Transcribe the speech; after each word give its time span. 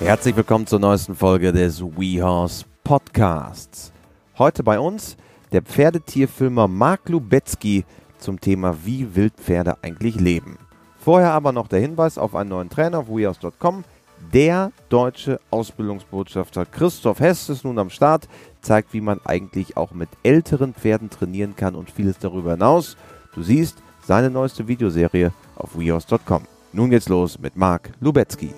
Herzlich 0.00 0.36
willkommen 0.36 0.64
zur 0.64 0.78
neuesten 0.78 1.16
Folge 1.16 1.52
des 1.52 1.82
WeHorse 1.82 2.64
Podcasts. 2.84 3.92
Heute 4.38 4.62
bei 4.62 4.78
uns 4.78 5.16
der 5.50 5.60
Pferdetierfilmer 5.62 6.68
Mark 6.68 7.08
Lubetzky 7.08 7.84
zum 8.18 8.40
Thema 8.40 8.76
Wie 8.84 9.16
Wildpferde 9.16 9.76
eigentlich 9.82 10.14
leben. 10.20 10.56
Vorher 11.00 11.32
aber 11.32 11.50
noch 11.50 11.66
der 11.66 11.80
Hinweis 11.80 12.16
auf 12.16 12.36
einen 12.36 12.50
neuen 12.50 12.70
Trainer 12.70 13.00
auf 13.00 13.08
WeHorse.com. 13.08 13.82
Der 14.32 14.70
deutsche 14.88 15.40
Ausbildungsbotschafter 15.50 16.64
Christoph 16.64 17.18
Hess 17.18 17.48
ist 17.48 17.64
nun 17.64 17.78
am 17.80 17.90
Start, 17.90 18.28
zeigt, 18.60 18.92
wie 18.92 19.00
man 19.00 19.20
eigentlich 19.24 19.76
auch 19.76 19.90
mit 19.90 20.10
älteren 20.22 20.74
Pferden 20.74 21.10
trainieren 21.10 21.56
kann 21.56 21.74
und 21.74 21.90
vieles 21.90 22.18
darüber 22.20 22.52
hinaus. 22.52 22.96
Du 23.34 23.42
siehst 23.42 23.78
seine 24.06 24.30
neueste 24.30 24.68
Videoserie 24.68 25.32
auf 25.56 25.76
WeHorse.com. 25.76 26.44
Nun 26.72 26.90
geht's 26.90 27.08
los 27.08 27.36
mit 27.40 27.56
Mark 27.56 27.90
Lubetzky. 28.00 28.54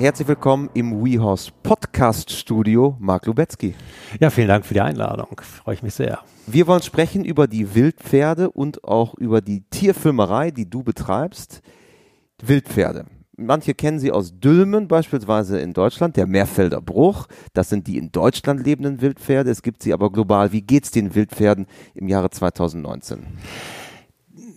Herzlich 0.00 0.28
willkommen 0.28 0.70
im 0.74 1.04
WeHorse 1.04 1.50
Podcast 1.64 2.30
Studio, 2.30 2.96
Mark 3.00 3.26
Lubetzky. 3.26 3.74
Ja, 4.20 4.30
vielen 4.30 4.46
Dank 4.46 4.64
für 4.64 4.74
die 4.74 4.80
Einladung. 4.80 5.40
Freue 5.40 5.74
ich 5.74 5.82
mich 5.82 5.94
sehr. 5.94 6.20
Wir 6.46 6.68
wollen 6.68 6.82
sprechen 6.82 7.24
über 7.24 7.48
die 7.48 7.74
Wildpferde 7.74 8.48
und 8.48 8.84
auch 8.84 9.14
über 9.14 9.40
die 9.40 9.62
Tierfilmerei, 9.70 10.52
die 10.52 10.70
du 10.70 10.84
betreibst. 10.84 11.62
Wildpferde. 12.40 13.06
Manche 13.36 13.74
kennen 13.74 13.98
sie 13.98 14.12
aus 14.12 14.38
Dülmen, 14.38 14.86
beispielsweise 14.86 15.58
in 15.58 15.72
Deutschland, 15.72 16.16
der 16.16 16.28
Meerfelder 16.28 16.80
Bruch. 16.80 17.26
Das 17.52 17.68
sind 17.68 17.88
die 17.88 17.98
in 17.98 18.12
Deutschland 18.12 18.64
lebenden 18.64 19.00
Wildpferde. 19.00 19.50
Es 19.50 19.62
gibt 19.62 19.82
sie 19.82 19.92
aber 19.92 20.12
global. 20.12 20.52
Wie 20.52 20.62
geht's 20.62 20.92
den 20.92 21.16
Wildpferden 21.16 21.66
im 21.96 22.06
Jahre 22.06 22.30
2019? 22.30 23.26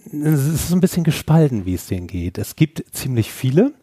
Es 0.06 0.46
ist 0.46 0.72
ein 0.72 0.82
bisschen 0.82 1.04
gespalten, 1.04 1.66
wie 1.66 1.74
es 1.74 1.88
denen 1.88 2.06
geht. 2.06 2.38
Es 2.38 2.56
gibt 2.56 2.84
ziemlich 2.92 3.32
viele 3.32 3.74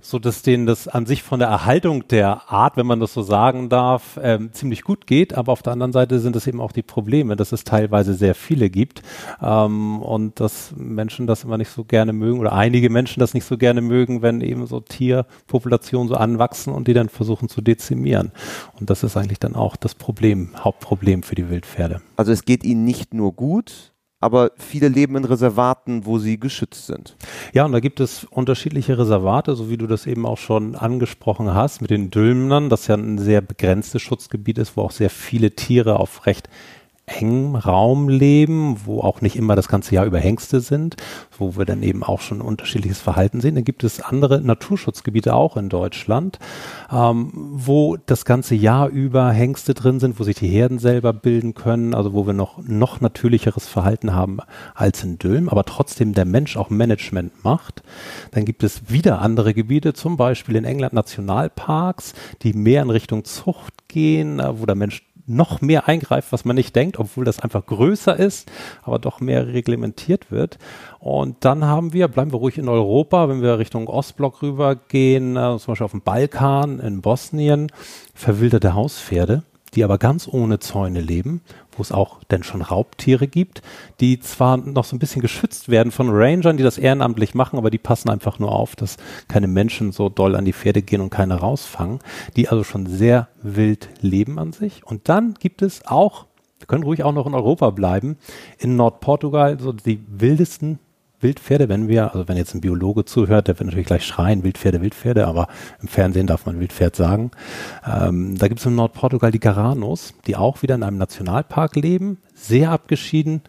so 0.00 0.18
dass 0.18 0.42
denen 0.42 0.66
das 0.66 0.88
an 0.88 1.06
sich 1.06 1.22
von 1.22 1.38
der 1.38 1.48
Erhaltung 1.48 2.08
der 2.08 2.50
Art, 2.50 2.76
wenn 2.76 2.86
man 2.86 3.00
das 3.00 3.12
so 3.12 3.22
sagen 3.22 3.68
darf, 3.68 4.18
ähm, 4.22 4.52
ziemlich 4.52 4.82
gut 4.82 5.06
geht. 5.06 5.34
Aber 5.34 5.52
auf 5.52 5.62
der 5.62 5.72
anderen 5.72 5.92
Seite 5.92 6.20
sind 6.20 6.36
es 6.36 6.46
eben 6.46 6.60
auch 6.60 6.72
die 6.72 6.82
Probleme, 6.82 7.36
dass 7.36 7.52
es 7.52 7.64
teilweise 7.64 8.14
sehr 8.14 8.34
viele 8.34 8.70
gibt 8.70 9.02
ähm, 9.42 10.00
und 10.00 10.40
dass 10.40 10.74
Menschen 10.76 11.26
das 11.26 11.44
immer 11.44 11.58
nicht 11.58 11.70
so 11.70 11.84
gerne 11.84 12.12
mögen 12.12 12.40
oder 12.40 12.52
einige 12.52 12.90
Menschen 12.90 13.20
das 13.20 13.34
nicht 13.34 13.44
so 13.44 13.58
gerne 13.58 13.80
mögen, 13.80 14.22
wenn 14.22 14.40
eben 14.40 14.66
so 14.66 14.80
Tierpopulationen 14.80 16.08
so 16.08 16.14
anwachsen 16.14 16.72
und 16.72 16.88
die 16.88 16.94
dann 16.94 17.08
versuchen 17.08 17.48
zu 17.48 17.60
dezimieren. 17.60 18.32
Und 18.78 18.90
das 18.90 19.02
ist 19.02 19.16
eigentlich 19.16 19.40
dann 19.40 19.54
auch 19.54 19.76
das 19.76 19.94
Problem, 19.94 20.50
Hauptproblem 20.58 21.22
für 21.22 21.34
die 21.34 21.50
Wildpferde. 21.50 22.00
Also 22.16 22.32
es 22.32 22.44
geht 22.44 22.64
ihnen 22.64 22.84
nicht 22.84 23.14
nur 23.14 23.32
gut, 23.32 23.92
aber 24.20 24.52
viele 24.58 24.88
leben 24.88 25.16
in 25.16 25.24
Reservaten, 25.24 26.04
wo 26.04 26.18
sie 26.18 26.38
geschützt 26.38 26.86
sind. 26.86 27.16
Ja, 27.54 27.64
und 27.64 27.72
da 27.72 27.80
gibt 27.80 28.00
es 28.00 28.24
unterschiedliche 28.24 28.98
Reservate, 28.98 29.56
so 29.56 29.70
wie 29.70 29.78
du 29.78 29.86
das 29.86 30.06
eben 30.06 30.26
auch 30.26 30.38
schon 30.38 30.76
angesprochen 30.76 31.54
hast, 31.54 31.80
mit 31.80 31.90
den 31.90 32.10
Dülmnern, 32.10 32.68
das 32.68 32.86
ja 32.86 32.96
ein 32.96 33.18
sehr 33.18 33.40
begrenztes 33.40 34.02
Schutzgebiet 34.02 34.58
ist, 34.58 34.76
wo 34.76 34.82
auch 34.82 34.90
sehr 34.90 35.10
viele 35.10 35.52
Tiere 35.52 35.98
auf 35.98 36.26
recht 36.26 36.50
engem 37.10 37.56
Raum 37.56 38.08
leben, 38.08 38.76
wo 38.84 39.00
auch 39.00 39.20
nicht 39.20 39.36
immer 39.36 39.56
das 39.56 39.68
ganze 39.68 39.94
Jahr 39.94 40.06
über 40.06 40.18
Hengste 40.18 40.60
sind, 40.60 40.96
wo 41.36 41.56
wir 41.56 41.64
dann 41.64 41.82
eben 41.82 42.02
auch 42.02 42.20
schon 42.20 42.40
unterschiedliches 42.40 43.00
Verhalten 43.00 43.40
sehen. 43.40 43.54
Dann 43.54 43.64
gibt 43.64 43.84
es 43.84 44.00
andere 44.00 44.40
Naturschutzgebiete 44.40 45.34
auch 45.34 45.56
in 45.56 45.68
Deutschland, 45.68 46.38
ähm, 46.92 47.30
wo 47.52 47.96
das 47.96 48.24
ganze 48.24 48.54
Jahr 48.54 48.88
über 48.88 49.30
Hengste 49.30 49.74
drin 49.74 50.00
sind, 50.00 50.18
wo 50.18 50.24
sich 50.24 50.36
die 50.36 50.48
Herden 50.48 50.78
selber 50.78 51.12
bilden 51.12 51.54
können, 51.54 51.94
also 51.94 52.12
wo 52.12 52.26
wir 52.26 52.32
noch, 52.32 52.58
noch 52.66 53.00
natürlicheres 53.00 53.66
Verhalten 53.66 54.14
haben 54.14 54.38
als 54.74 55.02
in 55.02 55.18
Dülmen, 55.18 55.48
aber 55.48 55.64
trotzdem 55.64 56.14
der 56.14 56.24
Mensch 56.24 56.56
auch 56.56 56.70
Management 56.70 57.44
macht. 57.44 57.82
Dann 58.30 58.44
gibt 58.44 58.62
es 58.62 58.90
wieder 58.90 59.20
andere 59.20 59.54
Gebiete, 59.54 59.92
zum 59.92 60.16
Beispiel 60.16 60.56
in 60.56 60.64
England 60.64 60.92
Nationalparks, 60.92 62.14
die 62.42 62.52
mehr 62.52 62.82
in 62.82 62.90
Richtung 62.90 63.24
Zucht 63.24 63.88
gehen, 63.88 64.38
äh, 64.40 64.60
wo 64.60 64.66
der 64.66 64.76
Mensch 64.76 65.02
noch 65.26 65.60
mehr 65.60 65.88
eingreift, 65.88 66.32
was 66.32 66.44
man 66.44 66.56
nicht 66.56 66.74
denkt, 66.76 66.98
obwohl 66.98 67.24
das 67.24 67.40
einfach 67.40 67.64
größer 67.66 68.16
ist, 68.18 68.50
aber 68.82 68.98
doch 68.98 69.20
mehr 69.20 69.46
reglementiert 69.48 70.30
wird. 70.30 70.58
Und 70.98 71.44
dann 71.44 71.64
haben 71.64 71.92
wir, 71.92 72.08
bleiben 72.08 72.32
wir 72.32 72.38
ruhig 72.38 72.58
in 72.58 72.68
Europa, 72.68 73.28
wenn 73.28 73.42
wir 73.42 73.58
Richtung 73.58 73.88
Ostblock 73.88 74.42
rübergehen, 74.42 75.36
äh, 75.36 75.58
zum 75.58 75.72
Beispiel 75.72 75.84
auf 75.84 75.90
dem 75.90 76.02
Balkan, 76.02 76.80
in 76.80 77.00
Bosnien, 77.00 77.70
verwilderte 78.14 78.74
Hauspferde 78.74 79.42
die 79.74 79.84
aber 79.84 79.98
ganz 79.98 80.28
ohne 80.28 80.58
Zäune 80.58 81.00
leben, 81.00 81.42
wo 81.80 81.82
es 81.82 81.92
auch 81.92 82.22
denn 82.24 82.42
schon 82.42 82.60
Raubtiere 82.60 83.26
gibt, 83.26 83.62
die 84.00 84.20
zwar 84.20 84.58
noch 84.58 84.84
so 84.84 84.94
ein 84.94 84.98
bisschen 84.98 85.22
geschützt 85.22 85.70
werden 85.70 85.90
von 85.90 86.10
Rangern, 86.10 86.58
die 86.58 86.62
das 86.62 86.76
ehrenamtlich 86.76 87.34
machen, 87.34 87.56
aber 87.58 87.70
die 87.70 87.78
passen 87.78 88.10
einfach 88.10 88.38
nur 88.38 88.52
auf, 88.52 88.76
dass 88.76 88.98
keine 89.28 89.48
Menschen 89.48 89.90
so 89.90 90.10
doll 90.10 90.36
an 90.36 90.44
die 90.44 90.52
Pferde 90.52 90.82
gehen 90.82 91.00
und 91.00 91.08
keine 91.08 91.36
rausfangen, 91.36 92.00
die 92.36 92.50
also 92.50 92.64
schon 92.64 92.84
sehr 92.84 93.28
wild 93.42 93.88
leben 94.02 94.38
an 94.38 94.52
sich. 94.52 94.84
Und 94.84 95.08
dann 95.08 95.32
gibt 95.40 95.62
es 95.62 95.86
auch, 95.86 96.26
wir 96.58 96.66
können 96.66 96.84
ruhig 96.84 97.02
auch 97.02 97.14
noch 97.14 97.26
in 97.26 97.34
Europa 97.34 97.70
bleiben, 97.70 98.18
in 98.58 98.76
Nordportugal 98.76 99.58
so 99.58 99.72
die 99.72 100.04
wildesten 100.06 100.80
Wildpferde, 101.20 101.68
wenn 101.68 101.88
wir, 101.88 102.12
also 102.12 102.28
wenn 102.28 102.36
jetzt 102.36 102.54
ein 102.54 102.60
Biologe 102.60 103.04
zuhört, 103.04 103.48
der 103.48 103.58
wird 103.58 103.66
natürlich 103.66 103.86
gleich 103.86 104.04
schreien, 104.06 104.42
Wildpferde, 104.42 104.80
Wildpferde, 104.80 105.26
aber 105.26 105.48
im 105.80 105.88
Fernsehen 105.88 106.26
darf 106.26 106.46
man 106.46 106.60
Wildpferd 106.60 106.96
sagen. 106.96 107.30
Ähm, 107.86 108.36
da 108.38 108.48
gibt 108.48 108.60
es 108.60 108.66
in 108.66 108.74
Nordportugal 108.74 109.30
die 109.30 109.40
Garanos, 109.40 110.14
die 110.26 110.36
auch 110.36 110.62
wieder 110.62 110.74
in 110.74 110.82
einem 110.82 110.98
Nationalpark 110.98 111.76
leben, 111.76 112.18
sehr 112.34 112.70
abgeschieden, 112.70 113.42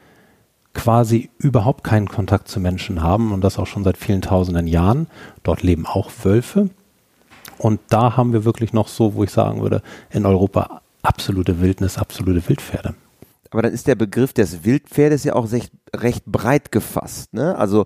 quasi 0.74 1.30
überhaupt 1.38 1.84
keinen 1.84 2.08
Kontakt 2.08 2.48
zu 2.48 2.60
Menschen 2.60 3.02
haben 3.02 3.32
und 3.32 3.42
das 3.42 3.60
auch 3.60 3.68
schon 3.68 3.84
seit 3.84 3.98
vielen 3.98 4.22
tausenden 4.22 4.68
Jahren. 4.68 5.08
Dort 5.44 5.64
leben 5.64 5.86
auch 5.86 6.12
Wölfe. 6.24 6.70
Und 7.58 7.80
da 7.90 8.18
haben 8.18 8.34
wir 8.34 8.46
wirklich 8.46 8.74
noch 8.74 8.88
so, 8.88 9.16
wo 9.16 9.24
ich 9.24 9.32
sagen 9.32 9.62
würde, 9.62 9.82
in 10.10 10.26
Europa 10.26 10.82
absolute 11.04 11.62
Wildnis, 11.62 11.98
absolute 11.98 12.48
Wildpferde 12.48 12.96
aber 13.52 13.62
dann 13.62 13.74
ist 13.74 13.88
der 13.88 13.96
Begriff 13.96 14.34
des 14.34 14.64
Wildpferdes 14.64 15.24
ja 15.24 15.34
auch 15.34 15.52
recht, 15.52 15.72
recht 15.96 16.26
breit 16.26 16.72
gefasst. 16.72 17.34
Ne? 17.34 17.56
Also 17.58 17.86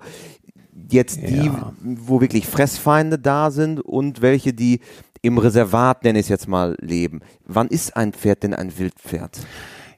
jetzt 0.92 1.22
die, 1.22 1.48
ja. 1.48 1.74
wo 1.84 2.22
wirklich 2.22 2.46
Fressfeinde 2.48 3.20
da 3.20 3.52
sind 3.52 3.82
und 3.82 4.22
welche, 4.22 4.54
die 4.54 4.80
im 5.22 5.40
Reservat, 5.40 6.04
nenne 6.04 6.20
ich 6.20 6.26
es 6.26 6.30
jetzt 6.30 6.48
mal, 6.48 6.76
leben. 6.80 7.22
Wann 7.46 7.68
ist 7.68 7.98
ein 7.98 8.14
Pferd 8.14 8.44
denn 8.44 8.54
ein 8.54 8.78
Wildpferd? 8.78 9.40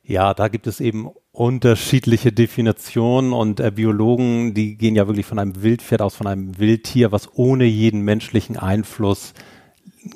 Ja, 0.03 0.33
da 0.33 0.47
gibt 0.47 0.67
es 0.67 0.79
eben 0.79 1.09
unterschiedliche 1.33 2.31
Definitionen 2.31 3.33
und 3.33 3.59
äh, 3.59 3.71
Biologen, 3.71 4.53
die 4.53 4.77
gehen 4.77 4.95
ja 4.95 5.05
wirklich 5.07 5.25
von 5.25 5.37
einem 5.37 5.61
Wildpferd 5.61 6.01
aus, 6.01 6.15
von 6.15 6.27
einem 6.27 6.57
Wildtier, 6.57 7.11
was 7.11 7.27
ohne 7.33 7.65
jeden 7.65 8.01
menschlichen 8.01 8.55
Einfluss 8.55 9.33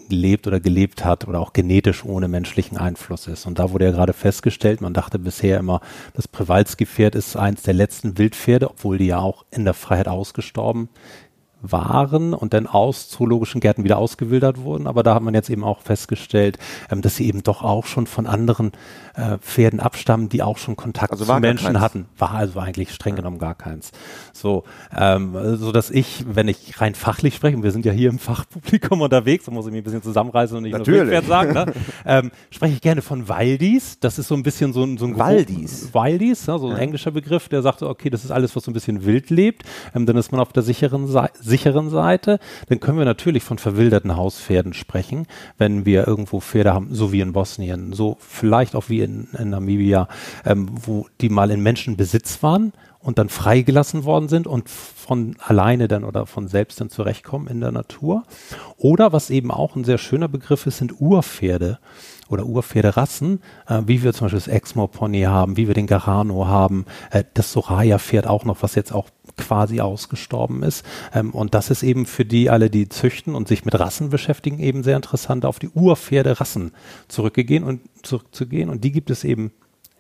lebt 0.10 0.48
oder 0.48 0.60
gelebt 0.60 1.06
hat 1.06 1.28
oder 1.28 1.40
auch 1.40 1.54
genetisch 1.54 2.06
ohne 2.06 2.28
menschlichen 2.28 2.78
Einfluss 2.78 3.28
ist. 3.28 3.46
Und 3.46 3.60
da 3.60 3.72
wurde 3.72 3.86
ja 3.86 3.92
gerade 3.92 4.14
festgestellt, 4.14 4.82
man 4.82 4.94
dachte 4.94 5.20
bisher 5.20 5.60
immer, 5.60 5.82
das 6.14 6.28
Przewalski-Pferd 6.28 7.16
ist 7.16 7.36
eins 7.36 7.64
der 7.64 7.74
letzten 7.74 8.18
Wildpferde, 8.18 8.70
obwohl 8.70 8.98
die 8.98 9.08
ja 9.08 9.20
auch 9.20 9.46
in 9.52 9.66
der 9.66 9.74
Freiheit 9.74 10.08
ausgestorben 10.08 10.90
waren 11.62 12.34
und 12.34 12.54
dann 12.54 12.68
aus 12.68 13.10
zoologischen 13.10 13.62
Gärten 13.62 13.84
wieder 13.84 13.98
ausgewildert 13.98 14.62
wurden. 14.62 14.88
Aber 14.88 15.04
da 15.04 15.16
hat 15.16 15.24
man 15.24 15.34
jetzt 15.34 15.50
eben 15.50 15.64
auch 15.64 15.82
festgestellt, 15.82 16.58
ähm, 16.90 17.02
dass 17.02 17.16
sie 17.16 17.28
eben 17.28 17.44
doch 17.44 17.64
auch 17.64 17.86
schon 17.86 18.08
von 18.08 18.28
anderen 18.28 18.72
äh, 19.16 19.38
Pferden 19.40 19.80
abstammen, 19.80 20.30
die 20.30 20.42
auch 20.42 20.58
schon 20.58 20.76
Kontakt 20.76 21.12
also 21.12 21.26
zu 21.26 21.40
Menschen 21.40 21.80
hatten. 21.80 22.06
War 22.18 22.32
also 22.32 22.60
eigentlich 22.60 22.92
streng 22.92 23.16
genommen 23.16 23.40
gar 23.40 23.56
keins. 23.56 23.92
So, 24.34 24.64
ähm, 24.96 25.36
so 25.58 25.72
dass 25.72 25.92
ich, 25.92 26.26
wenn 26.28 26.48
ich 26.48 26.80
rein 26.80 26.96
fachlich 26.96 27.36
spreche, 27.36 27.58
und 27.58 27.64
wir 27.64 27.72
sind 27.72 27.86
ja 27.86 27.92
hier 27.92 28.10
im 28.10 28.20
Fachpublikum 28.20 29.02
unterwegs, 29.02 29.46
da 29.46 29.52
muss 29.52 29.66
ich 29.66 29.72
mich 29.72 29.82
ein 29.82 29.84
bisschen 29.84 30.04
zusammenreißen 30.04 30.58
und 30.58 30.64
nicht 30.64 30.74
Natürlich. 30.74 31.12
nur 31.12 31.22
sagen, 31.24 31.54
ne? 31.54 31.74
ähm, 32.06 32.32
spreche 32.50 32.76
ich 32.76 32.82
gerne 32.82 33.02
von 33.02 33.28
Wildis. 33.28 34.00
Das 34.00 34.18
ist 34.18 34.28
so 34.28 34.36
ein 34.36 34.44
bisschen 34.44 34.74
so 34.74 34.84
ein, 34.84 34.98
so 34.98 35.06
ein 35.06 35.18
Waldis. 35.18 35.94
Wildis, 35.94 36.48
ne? 36.48 36.60
so 36.60 36.68
ein 36.68 36.74
ja. 36.74 36.78
englischer 36.80 37.12
Begriff, 37.12 37.50
der 37.50 37.62
sagt, 37.62 37.84
okay, 37.84 38.10
das 38.10 38.24
ist 38.24 38.32
alles, 38.32 38.56
was 38.56 38.64
so 38.64 38.72
ein 38.72 38.74
bisschen 38.74 39.06
wild 39.06 39.30
lebt. 39.30 39.64
Ähm, 39.94 40.06
dann 40.06 40.18
ist 40.18 40.32
man 40.32 40.40
auf 40.42 40.54
der 40.54 40.64
sicheren 40.64 41.08
Seite 41.08 41.34
sicheren 41.52 41.90
Seite, 41.90 42.40
dann 42.70 42.80
können 42.80 42.98
wir 42.98 43.06
natürlich 43.06 43.44
von 43.44 43.58
verwilderten 43.58 44.16
Hauspferden 44.16 44.74
sprechen, 44.74 45.28
wenn 45.58 45.86
wir 45.86 46.08
irgendwo 46.08 46.40
Pferde 46.40 46.74
haben, 46.74 46.88
so 46.96 47.12
wie 47.12 47.22
in 47.22 47.34
Bosnien, 47.34 47.94
so 47.94 48.18
vielleicht 48.20 48.76
auch 48.76 48.90
wie 48.90 49.02
in, 49.02 49.28
in 49.38 49.50
Namibia, 49.50 50.08
ähm, 50.46 50.70
wo 50.72 51.08
die 51.20 51.30
mal 51.30 51.52
in 51.52 51.62
Menschenbesitz 51.62 52.42
waren 52.42 52.74
und 53.00 53.18
dann 53.18 53.30
freigelassen 53.30 54.06
worden 54.06 54.30
sind 54.30 54.48
und 54.48 54.70
von 54.70 55.36
alleine 55.40 55.88
dann 55.88 56.04
oder 56.04 56.26
von 56.26 56.48
selbst 56.48 56.80
dann 56.80 56.90
zurechtkommen 56.90 57.48
in 57.48 57.60
der 57.60 57.72
Natur. 57.72 58.24
Oder 58.78 59.12
was 59.12 59.30
eben 59.30 59.52
auch 59.52 59.76
ein 59.76 59.84
sehr 59.84 59.98
schöner 59.98 60.28
Begriff 60.28 60.66
ist, 60.68 60.78
sind 60.78 61.02
Urpferde 61.02 61.80
oder 62.30 62.46
Urpferderassen, 62.46 63.42
äh, 63.68 63.82
wie 63.86 64.04
wir 64.04 64.14
zum 64.14 64.26
Beispiel 64.26 64.40
das 64.40 64.48
Exmoor 64.48 64.90
Pony 64.90 65.24
haben, 65.24 65.58
wie 65.58 65.68
wir 65.68 65.74
den 65.74 65.88
Garano 65.88 66.48
haben, 66.48 66.86
äh, 67.12 67.24
das 67.34 67.52
Soraya-Pferd 67.52 68.28
auch 68.28 68.46
noch, 68.46 68.62
was 68.62 68.76
jetzt 68.76 68.94
auch 68.94 69.10
quasi 69.42 69.82
ausgestorben 69.82 70.64
ist. 70.64 70.86
Ähm, 71.14 71.32
und 71.32 71.54
das 71.54 71.70
ist 71.70 71.84
eben 71.84 72.06
für 72.06 72.26
die 72.26 72.50
alle, 72.50 72.70
die 72.70 72.88
züchten 72.88 73.36
und 73.36 73.48
sich 73.48 73.66
mit 73.66 73.78
Rassen 73.80 74.10
beschäftigen, 74.10 74.60
eben 74.60 74.84
sehr 74.84 74.96
interessant, 74.96 75.46
auf 75.46 75.60
die 75.60 75.70
Urpferderassen 75.70 76.72
zurückgehen 77.08 77.64
und 77.64 77.82
zurückzugehen. 78.04 78.70
Und 78.70 78.84
die 78.84 78.92
gibt 78.92 79.10
es 79.10 79.24
eben 79.24 79.52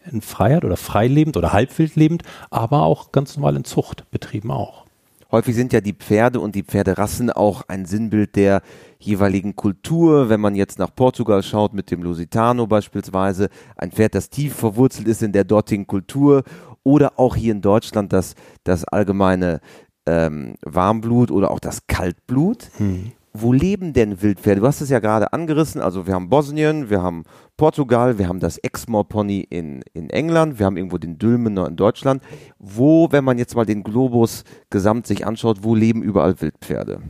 in 0.09 0.21
Freiheit 0.21 0.65
oder 0.65 0.77
freilebend 0.77 1.37
oder 1.37 1.53
halbwildlebend, 1.53 2.23
aber 2.49 2.83
auch 2.83 3.11
ganz 3.11 3.35
normal 3.35 3.55
in 3.55 3.63
Zuchtbetrieben 3.63 4.51
auch. 4.51 4.85
Häufig 5.31 5.55
sind 5.55 5.71
ja 5.71 5.79
die 5.79 5.93
Pferde 5.93 6.41
und 6.41 6.55
die 6.55 6.63
Pferderassen 6.63 7.29
auch 7.29 7.63
ein 7.69 7.85
Sinnbild 7.85 8.35
der 8.35 8.61
jeweiligen 8.99 9.55
Kultur. 9.55 10.27
Wenn 10.27 10.41
man 10.41 10.55
jetzt 10.55 10.77
nach 10.77 10.93
Portugal 10.93 11.41
schaut 11.41 11.73
mit 11.73 11.89
dem 11.89 12.03
Lusitano 12.03 12.67
beispielsweise, 12.67 13.47
ein 13.77 13.93
Pferd, 13.93 14.13
das 14.13 14.29
tief 14.29 14.55
verwurzelt 14.55 15.07
ist 15.07 15.23
in 15.23 15.31
der 15.31 15.45
dortigen 15.45 15.87
Kultur 15.87 16.43
oder 16.83 17.19
auch 17.19 17.35
hier 17.35 17.51
in 17.51 17.61
Deutschland 17.61 18.13
das, 18.13 18.35
das 18.63 18.85
allgemeine 18.85 19.61
ähm, 20.05 20.55
Warmblut 20.63 21.31
oder 21.31 21.51
auch 21.51 21.59
das 21.59 21.87
Kaltblut. 21.87 22.69
Hm. 22.77 23.11
Wo 23.33 23.53
leben 23.53 23.93
denn 23.93 24.21
Wildpferde? 24.21 24.59
Du 24.59 24.67
hast 24.67 24.81
es 24.81 24.89
ja 24.89 24.99
gerade 24.99 25.31
angerissen. 25.31 25.79
Also 25.79 26.05
wir 26.05 26.13
haben 26.13 26.27
Bosnien, 26.27 26.89
wir 26.89 27.01
haben 27.01 27.23
Portugal, 27.55 28.17
wir 28.17 28.27
haben 28.27 28.41
das 28.41 28.57
Exmoor 28.57 29.07
Pony 29.07 29.39
in, 29.49 29.83
in 29.93 30.09
England, 30.09 30.59
wir 30.59 30.65
haben 30.65 30.75
irgendwo 30.75 30.97
den 30.97 31.17
Dülmener 31.17 31.67
in 31.67 31.77
Deutschland. 31.77 32.21
Wo, 32.59 33.09
wenn 33.11 33.23
man 33.23 33.37
jetzt 33.37 33.55
mal 33.55 33.65
den 33.65 33.83
Globus 33.83 34.43
gesamt 34.69 35.07
sich 35.07 35.25
anschaut, 35.25 35.59
wo 35.61 35.75
leben 35.75 36.03
überall 36.03 36.41
Wildpferde? 36.41 37.01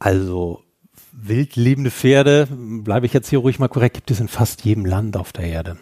Also 0.00 0.60
wild 1.12 1.54
lebende 1.54 1.92
Pferde, 1.92 2.48
bleibe 2.50 3.06
ich 3.06 3.12
jetzt 3.12 3.28
hier 3.28 3.38
ruhig 3.38 3.60
mal 3.60 3.68
korrekt, 3.68 3.94
gibt 3.94 4.10
es 4.10 4.18
in 4.18 4.28
fast 4.28 4.64
jedem 4.64 4.86
Land 4.86 5.16
auf 5.16 5.32
der 5.32 5.44
Erde 5.44 5.76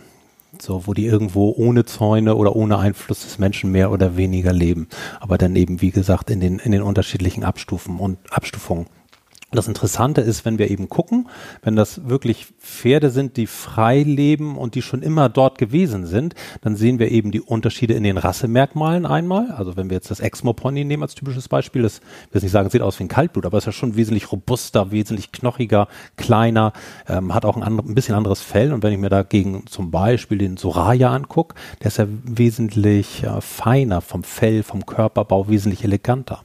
so 0.61 0.87
wo 0.87 0.95
die 0.95 1.07
irgendwo 1.07 1.53
ohne 1.57 1.85
Zäune 1.85 2.37
oder 2.37 2.57
ohne 2.57 2.79
Einfluss 2.79 3.23
des 3.23 3.39
Menschen 3.39 3.71
mehr 3.71 3.91
oder 3.91 4.17
weniger 4.17 4.53
leben, 4.53 4.89
aber 5.21 5.39
dann 5.39 5.57
eben 5.57 5.81
wie 5.81 5.91
gesagt 5.91 6.31
in 6.31 6.41
den 6.41 6.59
in 6.59 6.73
den 6.73 6.83
unterschiedlichen 6.83 7.45
Abstufen 7.45 7.99
und 7.99 8.19
Abstufungen. 8.31 8.87
Das 9.51 9.67
Interessante 9.67 10.21
ist, 10.21 10.45
wenn 10.45 10.59
wir 10.59 10.71
eben 10.71 10.91
gucken, 10.91 11.27
wenn 11.63 11.75
das 11.75 12.07
wirklich 12.07 12.49
Pferde 12.61 13.09
sind, 13.09 13.39
die 13.39 13.47
frei 13.47 14.03
leben 14.03 14.59
und 14.59 14.75
die 14.75 14.83
schon 14.83 15.01
immer 15.01 15.31
dort 15.31 15.57
gewesen 15.57 16.05
sind, 16.05 16.35
dann 16.61 16.77
sehen 16.77 16.99
wir 16.99 17.11
eben 17.11 17.31
die 17.31 17.41
Unterschiede 17.41 17.95
in 17.95 18.03
den 18.03 18.19
Rassemerkmalen 18.19 19.07
einmal. 19.07 19.51
Also 19.53 19.75
wenn 19.75 19.89
wir 19.89 19.95
jetzt 19.95 20.11
das 20.11 20.21
Exmoor 20.21 20.55
Pony 20.55 20.85
nehmen 20.85 21.03
als 21.03 21.15
typisches 21.15 21.49
Beispiel, 21.49 21.81
das 21.81 22.03
ich 22.29 22.35
will 22.35 22.43
nicht 22.43 22.51
sagen, 22.51 22.69
sieht 22.69 22.83
aus 22.83 22.99
wie 22.99 23.05
ein 23.05 23.09
Kaltblut, 23.09 23.47
aber 23.47 23.57
ist 23.57 23.65
ja 23.65 23.73
schon 23.73 23.97
wesentlich 23.97 24.31
robuster, 24.31 24.91
wesentlich 24.91 25.33
knochiger, 25.33 25.89
kleiner, 26.19 26.75
ähm, 27.09 27.33
hat 27.33 27.47
auch 27.47 27.57
ein, 27.57 27.63
ein 27.63 27.95
bisschen 27.95 28.17
anderes 28.17 28.43
Fell. 28.43 28.75
Und 28.75 28.83
wenn 28.83 28.93
ich 28.93 28.99
mir 28.99 29.09
dagegen 29.09 29.67
zum 29.67 29.91
Beispiel 29.91 30.37
den 30.37 30.59
Soraya 30.59 31.15
angucke, 31.15 31.55
der 31.81 31.87
ist 31.87 31.97
ja 31.97 32.07
wesentlich 32.07 33.25
äh, 33.25 33.41
feiner 33.41 34.03
vom 34.03 34.25
Fell, 34.25 34.63
vom 34.63 34.85
Körperbau, 34.85 35.49
wesentlich 35.49 35.85
eleganter. 35.85 36.45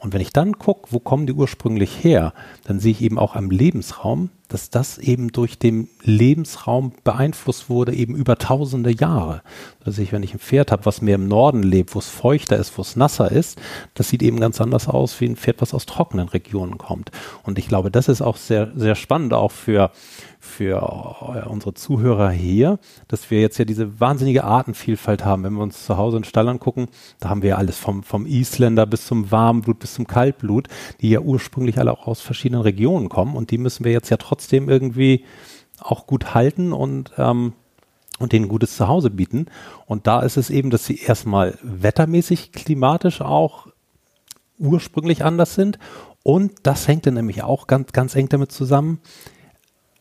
Und 0.00 0.12
wenn 0.12 0.20
ich 0.20 0.32
dann 0.32 0.58
gucke, 0.58 0.88
wo 0.90 0.98
kommen 0.98 1.26
die 1.26 1.32
ursprünglich 1.32 2.02
her, 2.02 2.32
dann 2.64 2.80
sehe 2.80 2.92
ich 2.92 3.02
eben 3.02 3.18
auch 3.18 3.34
am 3.36 3.50
Lebensraum, 3.50 4.30
dass 4.48 4.70
das 4.70 4.98
eben 4.98 5.32
durch 5.32 5.58
den 5.58 5.88
Lebensraum 6.02 6.92
beeinflusst 7.04 7.70
wurde, 7.70 7.94
eben 7.94 8.14
über 8.16 8.36
tausende 8.36 8.90
Jahre. 8.90 9.42
Dass 9.84 9.98
ich, 9.98 10.12
wenn 10.12 10.22
ich 10.22 10.34
ein 10.34 10.40
Pferd 10.40 10.72
habe, 10.72 10.86
was 10.86 11.02
mehr 11.02 11.14
im 11.14 11.28
Norden 11.28 11.62
lebt, 11.62 11.94
wo 11.94 12.00
es 12.00 12.08
feuchter 12.08 12.56
ist, 12.56 12.76
wo 12.76 12.82
es 12.82 12.96
nasser 12.96 13.30
ist, 13.30 13.60
das 13.94 14.08
sieht 14.08 14.22
eben 14.22 14.40
ganz 14.40 14.60
anders 14.60 14.88
aus 14.88 15.20
wie 15.20 15.26
ein 15.26 15.36
Pferd, 15.36 15.60
was 15.60 15.72
aus 15.72 15.86
trockenen 15.86 16.28
Regionen 16.28 16.78
kommt. 16.78 17.10
Und 17.44 17.58
ich 17.58 17.68
glaube, 17.68 17.90
das 17.90 18.08
ist 18.08 18.22
auch 18.22 18.36
sehr, 18.36 18.72
sehr 18.74 18.96
spannend, 18.96 19.32
auch 19.32 19.52
für, 19.52 19.92
für 20.42 21.44
unsere 21.48 21.74
Zuhörer 21.74 22.30
hier, 22.30 22.78
dass 23.08 23.30
wir 23.30 23.42
jetzt 23.42 23.58
ja 23.58 23.66
diese 23.66 24.00
wahnsinnige 24.00 24.44
Artenvielfalt 24.44 25.22
haben. 25.22 25.44
Wenn 25.44 25.52
wir 25.52 25.62
uns 25.62 25.84
zu 25.84 25.98
Hause 25.98 26.16
in 26.16 26.24
Stall 26.24 26.48
angucken, 26.48 26.88
da 27.20 27.28
haben 27.28 27.42
wir 27.42 27.50
ja 27.50 27.56
alles 27.56 27.76
vom, 27.76 28.02
vom 28.02 28.24
Isländer 28.24 28.86
bis 28.86 29.06
zum 29.06 29.30
Warmblut 29.30 29.78
bis 29.78 29.94
zum 29.94 30.06
Kaltblut, 30.06 30.68
die 31.02 31.10
ja 31.10 31.20
ursprünglich 31.20 31.78
alle 31.78 31.92
auch 31.92 32.06
aus 32.06 32.22
verschiedenen 32.22 32.62
Regionen 32.62 33.10
kommen 33.10 33.36
und 33.36 33.50
die 33.50 33.58
müssen 33.58 33.84
wir 33.84 33.92
jetzt 33.92 34.08
ja 34.08 34.16
trotzdem 34.16 34.70
irgendwie 34.70 35.24
auch 35.78 36.06
gut 36.06 36.34
halten 36.34 36.72
und 36.72 37.12
ähm, 37.18 37.52
und 38.18 38.32
denen 38.32 38.48
gutes 38.48 38.76
Zuhause 38.76 39.08
bieten. 39.08 39.46
Und 39.86 40.06
da 40.06 40.20
ist 40.20 40.36
es 40.36 40.50
eben, 40.50 40.68
dass 40.68 40.84
sie 40.84 40.98
erstmal 40.98 41.58
wettermäßig, 41.62 42.52
klimatisch 42.52 43.22
auch 43.22 43.68
ursprünglich 44.58 45.24
anders 45.24 45.54
sind. 45.54 45.78
Und 46.22 46.52
das 46.64 46.86
hängt 46.86 47.06
dann 47.06 47.14
nämlich 47.14 47.42
auch 47.42 47.66
ganz, 47.66 47.92
ganz 47.92 48.14
eng 48.14 48.28
damit 48.28 48.52
zusammen, 48.52 49.00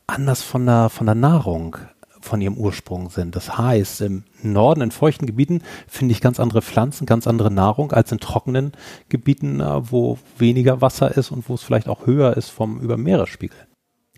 anders 0.09 0.43
von 0.43 0.65
der, 0.65 0.89
von 0.89 1.05
der 1.05 1.15
Nahrung 1.15 1.77
von 2.21 2.41
ihrem 2.41 2.57
Ursprung 2.57 3.09
sind. 3.09 3.35
Das 3.35 3.57
heißt, 3.57 4.01
im 4.01 4.23
Norden, 4.43 4.81
in 4.81 4.91
feuchten 4.91 5.25
Gebieten, 5.25 5.61
finde 5.87 6.11
ich 6.11 6.21
ganz 6.21 6.39
andere 6.39 6.61
Pflanzen, 6.61 7.05
ganz 7.05 7.27
andere 7.27 7.51
Nahrung 7.51 7.91
als 7.91 8.11
in 8.11 8.19
trockenen 8.19 8.73
Gebieten, 9.07 9.61
äh, 9.61 9.91
wo 9.91 10.17
weniger 10.37 10.81
Wasser 10.81 11.15
ist 11.15 11.31
und 11.31 11.47
wo 11.47 11.53
es 11.53 11.63
vielleicht 11.63 11.87
auch 11.87 12.05
höher 12.05 12.35
ist 12.35 12.49
vom 12.49 12.79
über 12.81 12.97
Meeresspiegel. 12.97 13.57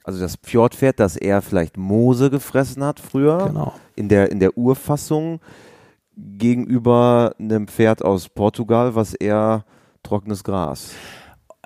Also 0.04 0.20
das 0.20 0.36
Fjordpferd, 0.42 1.00
das 1.00 1.16
eher 1.16 1.42
vielleicht 1.44 1.78
Moose 1.78 2.32
gefressen 2.32 2.84
hat 2.84 3.00
früher, 3.00 3.48
genau. 3.48 3.74
in, 3.96 4.10
der, 4.10 4.32
in 4.32 4.40
der 4.40 4.58
Urfassung, 4.58 5.40
gegenüber 6.18 7.36
einem 7.40 7.68
Pferd 7.68 8.04
aus 8.04 8.30
Portugal, 8.30 8.96
was 8.96 9.14
eher 9.14 9.64
trockenes 10.04 10.44
Gras. 10.44 10.92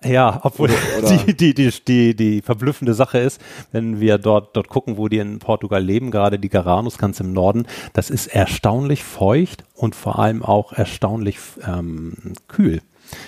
Ja, 0.03 0.41
obwohl 0.43 0.69
die, 1.27 1.33
die, 1.35 1.53
die, 1.53 1.71
die, 1.71 2.15
die 2.15 2.41
verblüffende 2.41 2.93
Sache 2.93 3.19
ist, 3.19 3.41
wenn 3.71 3.99
wir 3.99 4.17
dort, 4.17 4.55
dort 4.55 4.67
gucken, 4.67 4.97
wo 4.97 5.07
die 5.07 5.19
in 5.19 5.39
Portugal 5.39 5.83
leben, 5.83 6.11
gerade 6.11 6.37
die 6.37 6.49
Garanus 6.49 6.97
ganz 6.97 7.19
im 7.19 7.33
Norden, 7.33 7.65
das 7.93 8.09
ist 8.09 8.27
erstaunlich 8.27 9.03
feucht 9.03 9.63
und 9.73 9.95
vor 9.95 10.19
allem 10.19 10.43
auch 10.43 10.73
erstaunlich 10.73 11.37
ähm, 11.65 12.33
kühl. 12.47 12.81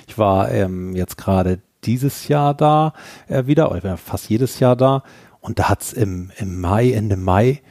Ich 0.08 0.18
war 0.18 0.52
ähm, 0.52 0.96
jetzt 0.96 1.18
gerade 1.18 1.60
dieses 1.84 2.28
Jahr 2.28 2.54
da 2.54 2.94
äh, 3.28 3.46
wieder, 3.46 3.72
oder 3.72 3.98
fast 3.98 4.30
jedes 4.30 4.60
Jahr 4.60 4.76
da, 4.76 5.04
und 5.40 5.60
da 5.60 5.70
hat's 5.70 5.94
im, 5.94 6.32
im 6.38 6.60
Mai, 6.60 6.92
Ende 6.92 7.16
Mai, 7.16 7.62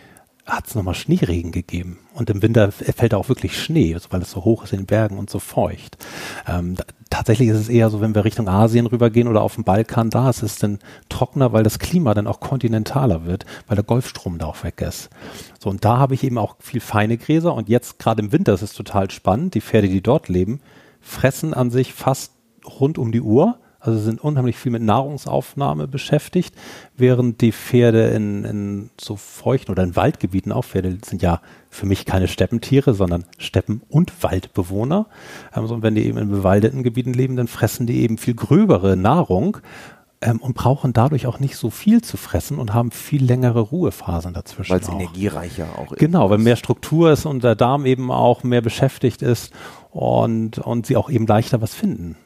hat 0.46 0.68
es 0.68 0.74
nochmal 0.76 0.94
Schneeregen 0.94 1.50
gegeben. 1.50 1.98
Und 2.14 2.30
im 2.30 2.40
Winter 2.40 2.70
fällt 2.70 3.14
auch 3.14 3.28
wirklich 3.28 3.60
Schnee, 3.60 3.92
also 3.94 4.08
weil 4.10 4.22
es 4.22 4.30
so 4.30 4.44
hoch 4.44 4.64
ist 4.64 4.72
in 4.72 4.80
den 4.80 4.86
Bergen 4.86 5.18
und 5.18 5.28
so 5.28 5.40
feucht. 5.40 5.98
Ähm, 6.46 6.76
da, 6.76 6.84
tatsächlich 7.10 7.48
ist 7.48 7.58
es 7.58 7.68
eher 7.68 7.90
so, 7.90 8.00
wenn 8.00 8.14
wir 8.14 8.24
Richtung 8.24 8.48
Asien 8.48 8.86
rübergehen 8.86 9.26
oder 9.26 9.42
auf 9.42 9.56
dem 9.56 9.64
Balkan, 9.64 10.08
da 10.08 10.30
ist 10.30 10.42
es 10.42 10.56
dann 10.56 10.78
trockener, 11.08 11.52
weil 11.52 11.64
das 11.64 11.80
Klima 11.80 12.14
dann 12.14 12.28
auch 12.28 12.38
kontinentaler 12.38 13.24
wird, 13.24 13.44
weil 13.66 13.74
der 13.74 13.84
Golfstrom 13.84 14.38
da 14.38 14.46
auch 14.46 14.62
weg 14.62 14.80
ist. 14.82 15.10
So, 15.58 15.68
und 15.68 15.84
da 15.84 15.98
habe 15.98 16.14
ich 16.14 16.22
eben 16.22 16.38
auch 16.38 16.56
viel 16.60 16.80
feine 16.80 17.18
Gräser. 17.18 17.52
Und 17.52 17.68
jetzt 17.68 17.98
gerade 17.98 18.22
im 18.22 18.30
Winter 18.30 18.54
ist 18.54 18.62
es 18.62 18.72
total 18.72 19.10
spannend. 19.10 19.54
Die 19.54 19.60
Pferde, 19.60 19.88
die 19.88 20.00
dort 20.00 20.28
leben, 20.28 20.60
fressen 21.00 21.54
an 21.54 21.70
sich 21.70 21.92
fast 21.92 22.32
rund 22.80 22.98
um 22.98 23.10
die 23.10 23.20
Uhr 23.20 23.58
also 23.86 23.98
sind 23.98 24.20
unheimlich 24.22 24.56
viel 24.56 24.72
mit 24.72 24.82
Nahrungsaufnahme 24.82 25.88
beschäftigt, 25.88 26.54
während 26.96 27.40
die 27.40 27.52
Pferde 27.52 28.08
in, 28.08 28.44
in 28.44 28.90
so 29.00 29.16
feuchten 29.16 29.72
oder 29.72 29.82
in 29.82 29.96
Waldgebieten 29.96 30.52
auch, 30.52 30.64
Pferde 30.64 30.98
sind 31.04 31.22
ja 31.22 31.40
für 31.70 31.86
mich 31.86 32.04
keine 32.04 32.28
Steppentiere, 32.28 32.94
sondern 32.94 33.24
Steppen- 33.38 33.82
und 33.88 34.22
Waldbewohner. 34.22 35.06
Also 35.52 35.74
und 35.74 35.82
wenn 35.82 35.94
die 35.94 36.06
eben 36.06 36.18
in 36.18 36.30
bewaldeten 36.30 36.82
Gebieten 36.82 37.12
leben, 37.12 37.36
dann 37.36 37.48
fressen 37.48 37.86
die 37.86 38.00
eben 38.00 38.18
viel 38.18 38.34
gröbere 38.34 38.96
Nahrung 38.96 39.58
ähm, 40.22 40.40
und 40.40 40.54
brauchen 40.54 40.92
dadurch 40.92 41.26
auch 41.26 41.38
nicht 41.38 41.56
so 41.56 41.70
viel 41.70 42.02
zu 42.02 42.16
fressen 42.16 42.58
und 42.58 42.72
haben 42.72 42.90
viel 42.90 43.24
längere 43.24 43.60
Ruhephasen 43.60 44.32
dazwischen. 44.32 44.72
Weil 44.72 44.80
es 44.80 44.88
energiereicher 44.88 45.78
auch 45.78 45.92
ist. 45.92 45.98
Genau, 45.98 46.30
weil 46.30 46.38
mehr 46.38 46.56
Struktur 46.56 47.12
ist 47.12 47.26
und 47.26 47.44
der 47.44 47.54
Darm 47.54 47.86
eben 47.86 48.10
auch 48.10 48.42
mehr 48.42 48.62
beschäftigt 48.62 49.22
ist 49.22 49.52
und, 49.90 50.58
und 50.58 50.86
sie 50.86 50.96
auch 50.96 51.10
eben 51.10 51.26
leichter 51.26 51.60
was 51.60 51.74
finden. 51.74 52.16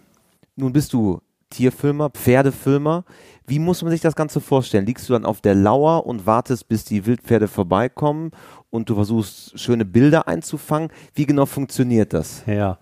Nun 0.56 0.72
bist 0.72 0.92
du 0.92 1.20
Tierfilmer, 1.50 2.10
Pferdefilmer. 2.10 3.04
Wie 3.46 3.58
muss 3.58 3.82
man 3.82 3.90
sich 3.90 4.00
das 4.00 4.16
Ganze 4.16 4.40
vorstellen? 4.40 4.86
Liegst 4.86 5.08
du 5.08 5.12
dann 5.12 5.24
auf 5.24 5.40
der 5.40 5.54
Lauer 5.54 6.06
und 6.06 6.26
wartest, 6.26 6.68
bis 6.68 6.84
die 6.84 7.06
Wildpferde 7.06 7.48
vorbeikommen 7.48 8.30
und 8.70 8.88
du 8.88 8.94
versuchst 8.94 9.58
schöne 9.58 9.84
Bilder 9.84 10.28
einzufangen. 10.28 10.90
Wie 11.14 11.26
genau 11.26 11.44
funktioniert 11.46 12.12
das? 12.12 12.44
Ja, 12.46 12.78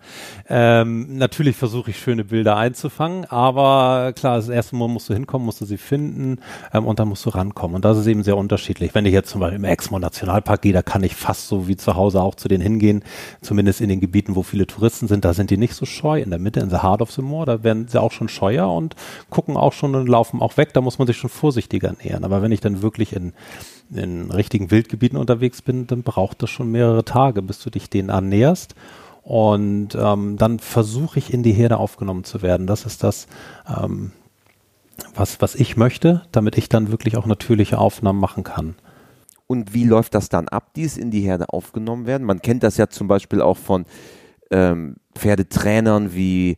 ähm, 0.47 1.17
natürlich 1.17 1.55
versuche 1.55 1.89
ich 1.89 1.99
schöne 1.99 2.23
Bilder 2.25 2.57
einzufangen, 2.57 3.25
aber 3.25 4.13
klar, 4.13 4.37
das 4.37 4.49
erste 4.49 4.75
Mal 4.75 4.87
musst 4.87 5.09
du 5.09 5.13
hinkommen, 5.13 5.45
musst 5.45 5.61
du 5.61 5.65
sie 5.65 5.77
finden 5.77 6.37
ähm, 6.73 6.85
und 6.85 6.99
dann 6.99 7.07
musst 7.07 7.25
du 7.25 7.31
rankommen. 7.31 7.75
Und 7.75 7.85
das 7.85 7.97
ist 7.97 8.07
eben 8.07 8.23
sehr 8.23 8.37
unterschiedlich. 8.37 8.93
Wenn 8.93 9.05
ich 9.05 9.13
jetzt 9.13 9.29
zum 9.29 9.41
Beispiel 9.41 9.57
im 9.57 9.65
Exmoor 9.65 9.99
Nationalpark 9.99 10.61
gehe, 10.61 10.73
da 10.73 10.83
kann 10.83 11.03
ich 11.03 11.15
fast 11.15 11.47
so 11.47 11.67
wie 11.67 11.75
zu 11.75 11.95
Hause 11.95 12.21
auch 12.21 12.35
zu 12.35 12.47
denen 12.47 12.61
hingehen, 12.61 13.03
zumindest 13.41 13.81
in 13.81 13.89
den 13.89 13.99
Gebieten, 13.99 14.35
wo 14.35 14.43
viele 14.43 14.67
Touristen 14.67 15.07
sind, 15.07 15.25
da 15.25 15.33
sind 15.33 15.49
die 15.49 15.57
nicht 15.57 15.73
so 15.73 15.85
scheu. 15.85 16.21
In 16.21 16.29
der 16.29 16.39
Mitte, 16.39 16.59
in 16.59 16.69
the 16.69 16.77
heart 16.77 17.01
of 17.01 17.11
the 17.11 17.23
moor, 17.23 17.47
da 17.47 17.63
werden 17.63 17.87
sie 17.87 17.99
auch 17.99 18.11
schon 18.11 18.29
scheuer 18.29 18.71
und 18.71 18.95
gucken 19.31 19.57
auch 19.57 19.73
schon 19.73 19.95
und 19.95 20.07
laufen 20.07 20.41
auch 20.41 20.48
weg. 20.57 20.73
Da 20.73 20.81
muss 20.81 20.99
man 20.99 21.07
sich 21.07 21.17
schon 21.17 21.29
vorsichtiger 21.29 21.95
nähern. 22.03 22.23
Aber 22.23 22.41
wenn 22.41 22.51
ich 22.51 22.61
dann 22.61 22.81
wirklich 22.81 23.13
in 23.13 23.33
in 23.91 24.31
richtigen 24.31 24.71
Wildgebieten 24.71 25.17
unterwegs 25.17 25.61
bin, 25.61 25.87
dann 25.87 26.03
braucht 26.03 26.43
das 26.43 26.49
schon 26.49 26.71
mehrere 26.71 27.05
Tage, 27.05 27.41
bis 27.41 27.59
du 27.59 27.69
dich 27.69 27.89
denen 27.89 28.09
annäherst. 28.09 28.75
Und 29.23 29.95
ähm, 29.95 30.37
dann 30.37 30.59
versuche 30.59 31.19
ich 31.19 31.33
in 31.33 31.43
die 31.43 31.53
Herde 31.53 31.77
aufgenommen 31.77 32.23
zu 32.23 32.41
werden. 32.41 32.67
Das 32.67 32.85
ist 32.85 33.03
das, 33.03 33.27
ähm, 33.67 34.11
was, 35.13 35.41
was 35.41 35.55
ich 35.55 35.77
möchte, 35.77 36.23
damit 36.31 36.57
ich 36.57 36.69
dann 36.69 36.91
wirklich 36.91 37.17
auch 37.17 37.25
natürliche 37.25 37.77
Aufnahmen 37.77 38.19
machen 38.19 38.43
kann. 38.43 38.75
Und 39.47 39.73
wie 39.73 39.85
läuft 39.85 40.13
das 40.13 40.29
dann 40.29 40.47
ab, 40.47 40.71
dies 40.75 40.97
in 40.97 41.11
die 41.11 41.21
Herde 41.21 41.49
aufgenommen 41.49 42.05
werden? 42.05 42.25
Man 42.25 42.41
kennt 42.41 42.63
das 42.63 42.77
ja 42.77 42.87
zum 42.87 43.07
Beispiel 43.07 43.41
auch 43.41 43.57
von 43.57 43.85
ähm, 44.51 44.97
Pferdetrainern 45.15 46.13
wie 46.13 46.57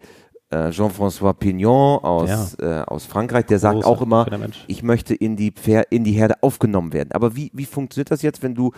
Jean-François 0.72 1.34
Pignon 1.34 2.00
aus, 2.04 2.58
ja. 2.60 2.82
äh, 2.82 2.84
aus 2.84 3.06
Frankreich, 3.06 3.46
der 3.46 3.60
sagt 3.60 3.86
auch 3.86 4.02
immer, 4.02 4.28
ich 4.68 4.84
möchte 4.84 5.16
in 5.16 5.36
die, 5.36 5.52
Pfer 5.52 5.92
in 5.92 6.04
die 6.04 6.12
Herde 6.12 6.42
aufgenommen 6.42 6.94
werden. 6.94 7.12
Aber 7.14 7.36
wie, 7.36 7.52
wie 7.54 7.66
funktioniert 7.66 8.12
das 8.12 8.22
jetzt, 8.22 8.44
wenn 8.44 8.56
du 8.56 8.72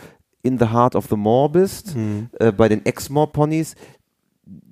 in 0.44 0.60
the 0.60 0.66
heart 0.66 0.96
of 0.96 1.08
the 1.10 1.16
moor 1.16 1.52
bist, 1.52 1.96
mhm. 1.96 2.30
äh, 2.40 2.52
bei 2.52 2.70
den 2.70 2.86
Exmoor-Ponys. 2.86 3.76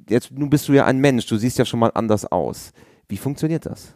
Jetzt, 0.09 0.31
nun 0.31 0.49
bist 0.49 0.67
du 0.67 0.73
ja 0.73 0.85
ein 0.85 0.99
Mensch, 0.99 1.25
du 1.25 1.37
siehst 1.37 1.57
ja 1.57 1.65
schon 1.65 1.79
mal 1.79 1.91
anders 1.95 2.29
aus. 2.29 2.73
Wie 3.07 3.17
funktioniert 3.17 3.65
das? 3.65 3.93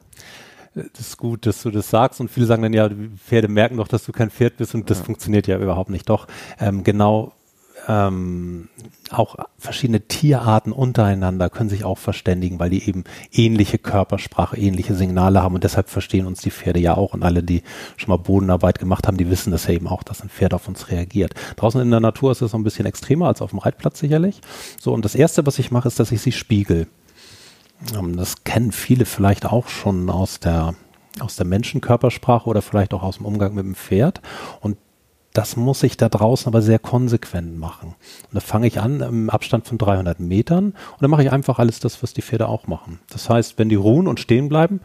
Das 0.74 1.00
ist 1.00 1.18
gut, 1.18 1.46
dass 1.46 1.62
du 1.62 1.72
das 1.72 1.90
sagst 1.90 2.20
und 2.20 2.30
viele 2.30 2.46
sagen 2.46 2.64
dann 2.64 2.74
ja, 2.74 2.90
Pferde 3.18 3.48
merken 3.48 3.78
doch, 3.78 3.88
dass 3.88 4.04
du 4.06 4.12
kein 4.12 4.30
Pferd 4.30 4.58
bist 4.58 4.76
und 4.76 4.90
das 4.90 5.00
ja. 5.00 5.06
funktioniert 5.06 5.48
ja 5.48 5.58
überhaupt 5.58 5.90
nicht. 5.90 6.10
Doch, 6.10 6.28
ähm, 6.60 6.84
genau 6.84 7.34
ähm, 7.88 8.70
auch 9.12 9.36
verschiedene 9.58 10.02
Tierarten 10.02 10.72
untereinander 10.72 11.50
können 11.50 11.70
sich 11.70 11.84
auch 11.84 11.98
verständigen, 11.98 12.60
weil 12.60 12.70
die 12.70 12.88
eben 12.88 13.04
ähnliche 13.32 13.78
Körpersprache, 13.78 14.58
ähnliche 14.58 14.96
Signale 14.96 15.44
haben 15.44 15.56
und 15.56 15.64
deshalb 15.64 15.90
verstehen 15.90 16.26
uns 16.26 16.42
die 16.42 16.52
Pferde 16.52 16.80
ja 16.80 16.96
auch 16.96 17.14
und 17.14 17.24
alle, 17.24 17.44
die 17.44 17.64
schon 17.98 18.10
mal 18.10 18.18
Bodenarbeit 18.18 18.80
gemacht 18.80 19.08
haben, 19.08 19.18
die 19.18 19.30
wissen 19.30 19.52
das 19.52 19.68
ja 19.68 19.74
eben 19.74 19.88
auch, 19.88 20.04
dass 20.04 20.22
ein 20.22 20.30
Pferd 20.30 20.54
auf 20.54 20.68
uns 20.68 20.90
reagiert. 20.90 21.34
Draußen 21.56 21.82
in 21.82 21.92
der 21.92 22.00
Natur 22.00 22.32
ist 22.32 22.42
es 22.42 22.52
so 22.52 22.58
ein 22.58 22.64
bisschen 22.64 22.86
extremer 22.86 23.28
als 23.28 23.42
auf 23.42 23.52
dem 23.52 23.60
Reitplatz 23.60 24.00
sicherlich. 24.00 24.42
So, 24.80 24.94
und 24.94 25.06
das 25.06 25.16
erste, 25.16 25.46
was 25.46 25.60
ich 25.60 25.72
mache, 25.72 25.88
ist, 25.88 26.00
dass 26.00 26.12
ich 26.12 26.22
sie 26.22 26.32
spiegel. 26.32 26.88
Ähm, 27.96 28.18
das 28.18 28.44
kennen 28.44 28.72
viele 28.72 29.06
vielleicht 29.06 29.46
auch 29.46 29.68
schon 29.68 30.10
aus 30.10 30.40
der 30.40 30.76
aus 31.22 31.38
der 31.38 31.46
Menschenkörpersprache 31.46 32.50
oder 32.50 32.62
vielleicht 32.62 32.94
auch 32.94 33.02
aus 33.02 33.18
dem 33.18 33.26
Umgang 33.26 33.54
mit 33.56 33.64
dem 33.64 33.76
Pferd. 33.76 34.22
Und 34.60 34.76
das 35.38 35.58
muss 35.58 35.84
ich 35.84 35.98
da 35.98 36.08
draußen 36.08 36.48
aber 36.48 36.62
sehr 36.62 36.80
konsequent 36.80 37.60
machen. 37.60 37.90
Und 37.90 38.34
da 38.34 38.40
fange 38.40 38.68
ich 38.68 38.80
an 38.80 39.02
im 39.02 39.30
Abstand 39.30 39.68
von 39.68 39.78
300 39.78 40.20
Metern 40.20 40.68
und 40.68 41.02
dann 41.02 41.12
mache 41.12 41.24
ich 41.24 41.32
einfach 41.32 41.60
alles 41.60 41.80
das, 41.80 42.02
was 42.02 42.14
die 42.14 42.22
Pferde 42.22 42.48
auch 42.48 42.68
machen. 42.68 43.00
Das 43.10 43.30
heißt, 43.30 43.60
wenn 43.60 43.68
die 43.68 43.76
ruhen 43.76 44.08
und 44.08 44.22
stehen 44.22 44.48
bleiben, 44.48 44.80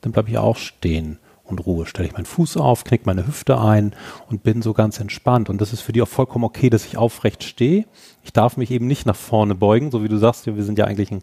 dann 0.00 0.12
bleibe 0.12 0.28
ich 0.28 0.38
auch 0.38 0.56
stehen 0.56 1.18
und 1.46 1.66
Ruhe. 1.66 1.86
Stelle 1.86 2.08
ich 2.08 2.14
meinen 2.14 2.26
Fuß 2.26 2.56
auf, 2.56 2.84
knick 2.84 3.06
meine 3.06 3.26
Hüfte 3.26 3.60
ein 3.60 3.94
und 4.28 4.42
bin 4.42 4.62
so 4.62 4.72
ganz 4.72 5.00
entspannt. 5.00 5.48
Und 5.48 5.60
das 5.60 5.72
ist 5.72 5.80
für 5.80 5.92
die 5.92 6.02
auch 6.02 6.08
vollkommen 6.08 6.44
okay, 6.44 6.70
dass 6.70 6.84
ich 6.84 6.96
aufrecht 6.96 7.44
stehe. 7.44 7.86
Ich 8.22 8.32
darf 8.32 8.56
mich 8.56 8.70
eben 8.70 8.86
nicht 8.86 9.06
nach 9.06 9.16
vorne 9.16 9.54
beugen, 9.54 9.90
so 9.90 10.02
wie 10.02 10.08
du 10.08 10.16
sagst, 10.16 10.46
wir 10.46 10.64
sind 10.64 10.78
ja 10.78 10.86
eigentlich 10.86 11.12
ein, 11.12 11.22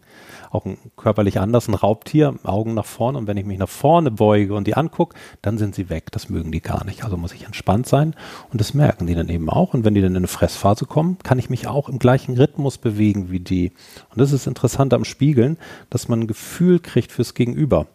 auch 0.50 0.64
ein 0.64 0.78
körperlich 0.96 1.38
anders, 1.38 1.68
ein 1.68 1.74
Raubtier, 1.74 2.34
Augen 2.44 2.74
nach 2.74 2.86
vorne. 2.86 3.18
Und 3.18 3.26
wenn 3.26 3.36
ich 3.36 3.44
mich 3.44 3.58
nach 3.58 3.68
vorne 3.68 4.10
beuge 4.10 4.54
und 4.54 4.66
die 4.66 4.74
angucke, 4.74 5.16
dann 5.42 5.58
sind 5.58 5.74
sie 5.74 5.90
weg. 5.90 6.10
Das 6.12 6.30
mögen 6.30 6.50
die 6.50 6.62
gar 6.62 6.84
nicht. 6.84 7.04
Also 7.04 7.16
muss 7.16 7.32
ich 7.32 7.44
entspannt 7.44 7.86
sein. 7.86 8.14
Und 8.50 8.60
das 8.60 8.72
merken 8.72 9.06
die 9.06 9.14
dann 9.14 9.28
eben 9.28 9.50
auch. 9.50 9.74
Und 9.74 9.84
wenn 9.84 9.94
die 9.94 10.00
dann 10.00 10.12
in 10.12 10.18
eine 10.18 10.28
Fressphase 10.28 10.86
kommen, 10.86 11.18
kann 11.22 11.38
ich 11.38 11.50
mich 11.50 11.66
auch 11.66 11.88
im 11.88 11.98
gleichen 11.98 12.36
Rhythmus 12.36 12.78
bewegen 12.78 13.30
wie 13.30 13.40
die. 13.40 13.72
Und 14.10 14.20
das 14.20 14.32
ist 14.32 14.46
interessant 14.46 14.94
am 14.94 15.04
Spiegeln, 15.04 15.58
dass 15.90 16.08
man 16.08 16.20
ein 16.20 16.26
Gefühl 16.26 16.80
kriegt 16.80 17.12
fürs 17.12 17.34
Gegenüber 17.34 17.86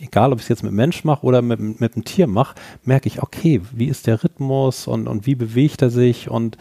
egal 0.00 0.32
ob 0.32 0.38
ich 0.38 0.44
es 0.44 0.48
jetzt 0.48 0.62
mit 0.62 0.72
Mensch 0.72 1.04
mache 1.04 1.24
oder 1.24 1.42
mit, 1.42 1.80
mit 1.80 1.94
einem 1.94 2.04
Tier 2.04 2.26
mache, 2.26 2.54
merke 2.82 3.06
ich, 3.06 3.22
okay, 3.22 3.60
wie 3.72 3.86
ist 3.86 4.06
der 4.06 4.24
Rhythmus 4.24 4.86
und, 4.86 5.06
und 5.06 5.26
wie 5.26 5.34
bewegt 5.34 5.82
er 5.82 5.90
sich? 5.90 6.28
Und 6.30 6.56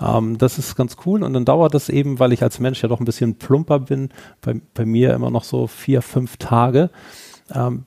ähm, 0.00 0.38
das 0.38 0.58
ist 0.58 0.76
ganz 0.76 0.96
cool. 1.04 1.22
Und 1.22 1.32
dann 1.32 1.44
dauert 1.44 1.74
das 1.74 1.88
eben, 1.88 2.18
weil 2.18 2.32
ich 2.32 2.42
als 2.42 2.60
Mensch 2.60 2.82
ja 2.82 2.88
doch 2.88 3.00
ein 3.00 3.04
bisschen 3.04 3.34
plumper 3.36 3.80
bin, 3.80 4.10
bei, 4.40 4.60
bei 4.74 4.86
mir 4.86 5.12
immer 5.14 5.30
noch 5.30 5.44
so 5.44 5.66
vier, 5.66 6.02
fünf 6.02 6.36
Tage, 6.36 6.90
ähm, 7.52 7.84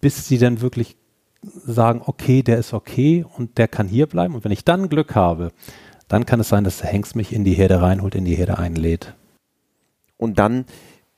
bis 0.00 0.26
sie 0.26 0.38
dann 0.38 0.60
wirklich 0.60 0.96
sagen, 1.42 2.02
okay, 2.04 2.42
der 2.42 2.58
ist 2.58 2.72
okay 2.72 3.24
und 3.36 3.58
der 3.58 3.68
kann 3.68 3.88
hier 3.88 4.06
bleiben. 4.06 4.34
Und 4.34 4.44
wenn 4.44 4.52
ich 4.52 4.64
dann 4.64 4.88
Glück 4.88 5.14
habe, 5.14 5.52
dann 6.08 6.26
kann 6.26 6.40
es 6.40 6.48
sein, 6.48 6.64
dass 6.64 6.78
der 6.78 6.90
Hengst 6.90 7.16
mich 7.16 7.32
in 7.32 7.44
die 7.44 7.54
Herde 7.54 7.82
reinholt, 7.82 8.14
in 8.14 8.24
die 8.24 8.36
Herde 8.36 8.58
einlädt. 8.58 9.14
Und 10.16 10.38
dann 10.38 10.64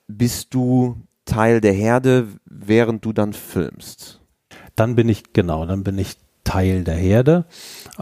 bist 0.09 0.55
du 0.55 0.97
Teil 1.29 1.61
der 1.61 1.73
Herde, 1.73 2.29
während 2.47 3.05
du 3.05 3.13
dann 3.13 3.33
filmst. 3.33 4.21
Dann 4.75 4.95
bin 4.95 5.09
ich, 5.09 5.33
genau, 5.33 5.67
dann 5.67 5.85
bin 5.85 5.99
ich 5.99 6.17
Teil 6.43 6.83
der 6.83 6.95
Herde, 6.95 7.45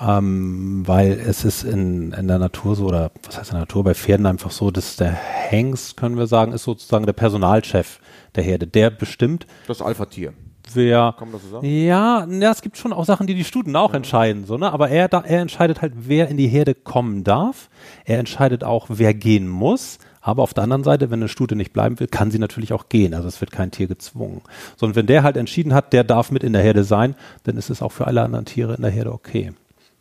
ähm, 0.00 0.86
weil 0.86 1.12
es 1.12 1.44
ist 1.44 1.64
in, 1.64 2.12
in 2.12 2.28
der 2.28 2.38
Natur 2.38 2.76
so, 2.76 2.86
oder 2.86 3.10
was 3.24 3.36
heißt 3.36 3.50
in 3.50 3.54
der 3.54 3.62
Natur, 3.62 3.82
bei 3.82 3.94
Pferden 3.94 4.24
einfach 4.26 4.52
so, 4.52 4.70
dass 4.70 4.94
der 4.94 5.10
Hengst, 5.10 5.96
können 5.96 6.16
wir 6.16 6.28
sagen, 6.28 6.52
ist 6.52 6.62
sozusagen 6.62 7.06
der 7.06 7.12
Personalchef 7.12 7.98
der 8.36 8.44
Herde. 8.44 8.68
Der 8.68 8.90
bestimmt. 8.90 9.46
Das 9.66 9.82
Alpha-Tier. 9.82 10.32
Wer, 10.72 11.14
Kann 11.18 11.28
man 11.28 11.32
das 11.32 11.42
so 11.42 11.56
sagen? 11.56 11.66
Ja, 11.66 12.24
ja, 12.24 12.50
es 12.52 12.62
gibt 12.62 12.76
schon 12.76 12.92
auch 12.92 13.04
Sachen, 13.04 13.26
die 13.26 13.34
die 13.34 13.44
Stuten 13.44 13.74
auch 13.74 13.90
ja. 13.90 13.96
entscheiden, 13.96 14.44
so, 14.46 14.56
ne? 14.56 14.72
aber 14.72 14.90
er, 14.90 15.08
da, 15.08 15.22
er 15.22 15.40
entscheidet 15.40 15.82
halt, 15.82 15.92
wer 15.96 16.28
in 16.28 16.36
die 16.36 16.48
Herde 16.48 16.74
kommen 16.74 17.24
darf. 17.24 17.68
Er 18.04 18.20
entscheidet 18.20 18.62
auch, 18.62 18.86
wer 18.88 19.14
gehen 19.14 19.48
muss. 19.48 19.98
Aber 20.26 20.42
auf 20.42 20.54
der 20.54 20.64
anderen 20.64 20.82
Seite, 20.82 21.12
wenn 21.12 21.20
eine 21.20 21.28
Stute 21.28 21.54
nicht 21.54 21.72
bleiben 21.72 22.00
will, 22.00 22.08
kann 22.08 22.32
sie 22.32 22.40
natürlich 22.40 22.72
auch 22.72 22.88
gehen. 22.88 23.14
Also 23.14 23.28
es 23.28 23.40
wird 23.40 23.52
kein 23.52 23.70
Tier 23.70 23.86
gezwungen. 23.86 24.42
Sondern 24.76 24.96
wenn 24.96 25.06
der 25.06 25.22
halt 25.22 25.36
entschieden 25.36 25.72
hat, 25.72 25.92
der 25.92 26.02
darf 26.02 26.32
mit 26.32 26.42
in 26.42 26.52
der 26.52 26.62
Herde 26.62 26.82
sein, 26.82 27.14
dann 27.44 27.56
ist 27.56 27.70
es 27.70 27.80
auch 27.80 27.92
für 27.92 28.08
alle 28.08 28.22
anderen 28.22 28.44
Tiere 28.44 28.74
in 28.74 28.82
der 28.82 28.90
Herde 28.90 29.12
okay. 29.12 29.52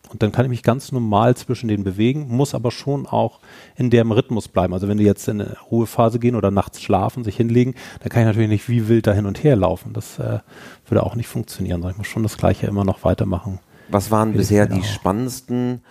Und 0.09 0.23
dann 0.23 0.31
kann 0.31 0.45
ich 0.45 0.49
mich 0.49 0.63
ganz 0.63 0.91
normal 0.91 1.35
zwischen 1.37 1.67
denen 1.67 1.83
bewegen, 1.83 2.25
muss 2.27 2.55
aber 2.55 2.71
schon 2.71 3.05
auch 3.05 3.39
in 3.75 3.91
dem 3.91 4.11
Rhythmus 4.11 4.47
bleiben. 4.47 4.73
Also 4.73 4.87
wenn 4.87 4.97
die 4.97 5.03
jetzt 5.03 5.27
in 5.27 5.41
eine 5.41 5.57
Ruhephase 5.69 6.17
gehen 6.17 6.35
oder 6.35 6.49
nachts 6.49 6.81
schlafen, 6.81 7.23
sich 7.23 7.37
hinlegen, 7.37 7.75
dann 7.99 8.09
kann 8.09 8.23
ich 8.23 8.27
natürlich 8.27 8.49
nicht 8.49 8.67
wie 8.67 8.87
wild 8.87 9.05
da 9.05 9.13
hin 9.13 9.27
und 9.27 9.43
her 9.43 9.55
laufen. 9.55 9.93
Das 9.93 10.17
äh, 10.17 10.39
würde 10.87 11.03
auch 11.03 11.13
nicht 11.13 11.27
funktionieren, 11.27 11.81
sondern 11.81 11.91
ich 11.91 11.97
muss 11.99 12.07
schon 12.07 12.23
das 12.23 12.37
Gleiche 12.37 12.65
immer 12.65 12.83
noch 12.83 13.03
weitermachen. 13.03 13.59
Was 13.89 14.09
waren 14.09 14.33
bisher 14.33 14.65
die 14.65 14.83
spannendsten 14.83 15.83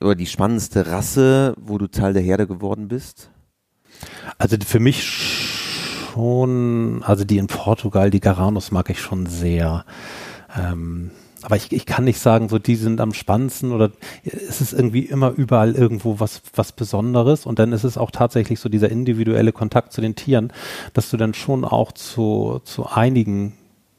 oder 0.00 0.16
die 0.16 0.26
spannendste 0.26 0.88
Rasse, 0.88 1.54
wo 1.60 1.78
du 1.78 1.86
Teil 1.86 2.12
der 2.12 2.22
Herde 2.22 2.48
geworden 2.48 2.88
bist? 2.88 3.30
Also 4.38 4.56
für 4.64 4.80
mich 4.80 5.02
schon, 6.12 7.02
also 7.04 7.24
die 7.24 7.38
in 7.38 7.46
Portugal, 7.46 8.10
die 8.10 8.20
Garanos 8.20 8.70
mag 8.70 8.90
ich 8.90 9.00
schon 9.00 9.26
sehr. 9.26 9.84
Ähm, 10.56 11.10
aber 11.42 11.56
ich, 11.56 11.72
ich 11.72 11.86
kann 11.86 12.04
nicht 12.04 12.20
sagen, 12.20 12.48
so 12.48 12.58
die 12.58 12.76
sind 12.76 13.00
am 13.00 13.12
spannendsten 13.12 13.72
oder 13.72 13.90
es 14.24 14.60
ist 14.60 14.72
irgendwie 14.72 15.00
immer 15.00 15.30
überall 15.30 15.74
irgendwo 15.74 16.20
was, 16.20 16.40
was 16.54 16.72
Besonderes 16.72 17.46
und 17.46 17.58
dann 17.58 17.72
ist 17.72 17.84
es 17.84 17.98
auch 17.98 18.12
tatsächlich 18.12 18.60
so 18.60 18.68
dieser 18.68 18.90
individuelle 18.90 19.52
Kontakt 19.52 19.92
zu 19.92 20.00
den 20.00 20.14
Tieren, 20.14 20.52
dass 20.94 21.10
du 21.10 21.16
dann 21.16 21.34
schon 21.34 21.64
auch 21.64 21.92
zu, 21.92 22.60
zu 22.64 22.86
einigen 22.86 23.54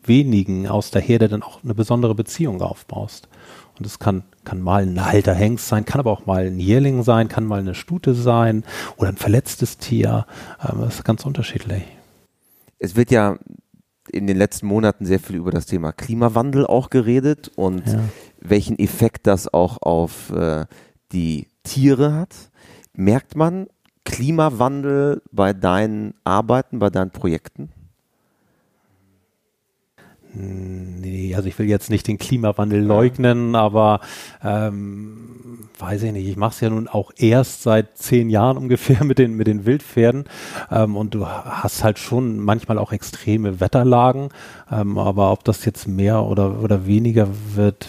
wenigen 0.05 0.67
aus 0.67 0.91
der 0.91 1.01
Herde 1.01 1.27
dann 1.27 1.43
auch 1.43 1.63
eine 1.63 1.75
besondere 1.75 2.15
Beziehung 2.15 2.61
aufbaust. 2.61 3.27
Und 3.77 3.85
es 3.85 3.99
kann, 3.99 4.23
kann 4.43 4.61
mal 4.61 4.83
ein 4.83 4.99
alter 4.99 5.33
Hengst 5.33 5.67
sein, 5.67 5.85
kann 5.85 5.99
aber 5.99 6.11
auch 6.11 6.25
mal 6.25 6.45
ein 6.45 6.59
Jährling 6.59 7.03
sein, 7.03 7.27
kann 7.27 7.45
mal 7.45 7.59
eine 7.59 7.75
Stute 7.75 8.13
sein 8.13 8.63
oder 8.97 9.09
ein 9.09 9.17
verletztes 9.17 9.77
Tier. 9.77 10.25
Ähm, 10.63 10.81
das 10.81 10.95
ist 10.95 11.05
ganz 11.05 11.25
unterschiedlich. 11.25 11.83
Es 12.79 12.95
wird 12.95 13.11
ja 13.11 13.37
in 14.11 14.27
den 14.27 14.37
letzten 14.37 14.67
Monaten 14.67 15.05
sehr 15.05 15.19
viel 15.19 15.37
über 15.37 15.51
das 15.51 15.65
Thema 15.65 15.91
Klimawandel 15.91 16.67
auch 16.67 16.89
geredet 16.89 17.51
und 17.55 17.87
ja. 17.87 17.99
welchen 18.39 18.77
Effekt 18.77 19.27
das 19.27 19.51
auch 19.53 19.81
auf 19.81 20.29
äh, 20.31 20.65
die 21.11 21.47
Tiere 21.63 22.13
hat. 22.13 22.35
Merkt 22.93 23.35
man 23.35 23.67
Klimawandel 24.05 25.21
bei 25.31 25.53
deinen 25.53 26.13
Arbeiten, 26.23 26.79
bei 26.79 26.89
deinen 26.89 27.11
Projekten? 27.11 27.69
Nee, 30.35 31.35
also 31.35 31.47
ich 31.47 31.57
will 31.59 31.67
jetzt 31.67 31.89
nicht 31.89 32.07
den 32.07 32.17
Klimawandel 32.17 32.81
leugnen, 32.81 33.55
aber 33.55 33.99
ähm, 34.43 35.69
weiß 35.77 36.03
ich 36.03 36.11
nicht, 36.11 36.27
ich 36.27 36.37
mache 36.37 36.53
es 36.53 36.59
ja 36.61 36.69
nun 36.69 36.87
auch 36.87 37.11
erst 37.15 37.63
seit 37.63 37.97
zehn 37.97 38.29
Jahren 38.29 38.57
ungefähr 38.57 39.03
mit 39.03 39.19
den, 39.19 39.35
mit 39.35 39.47
den 39.47 39.65
Wildpferden 39.65 40.25
ähm, 40.71 40.95
und 40.95 41.13
du 41.13 41.27
hast 41.27 41.83
halt 41.83 41.99
schon 41.99 42.39
manchmal 42.39 42.77
auch 42.79 42.91
extreme 42.91 43.59
Wetterlagen, 43.59 44.29
ähm, 44.71 44.97
aber 44.97 45.31
ob 45.31 45.43
das 45.43 45.65
jetzt 45.65 45.87
mehr 45.87 46.23
oder, 46.23 46.61
oder 46.61 46.87
weniger 46.87 47.27
wird, 47.53 47.87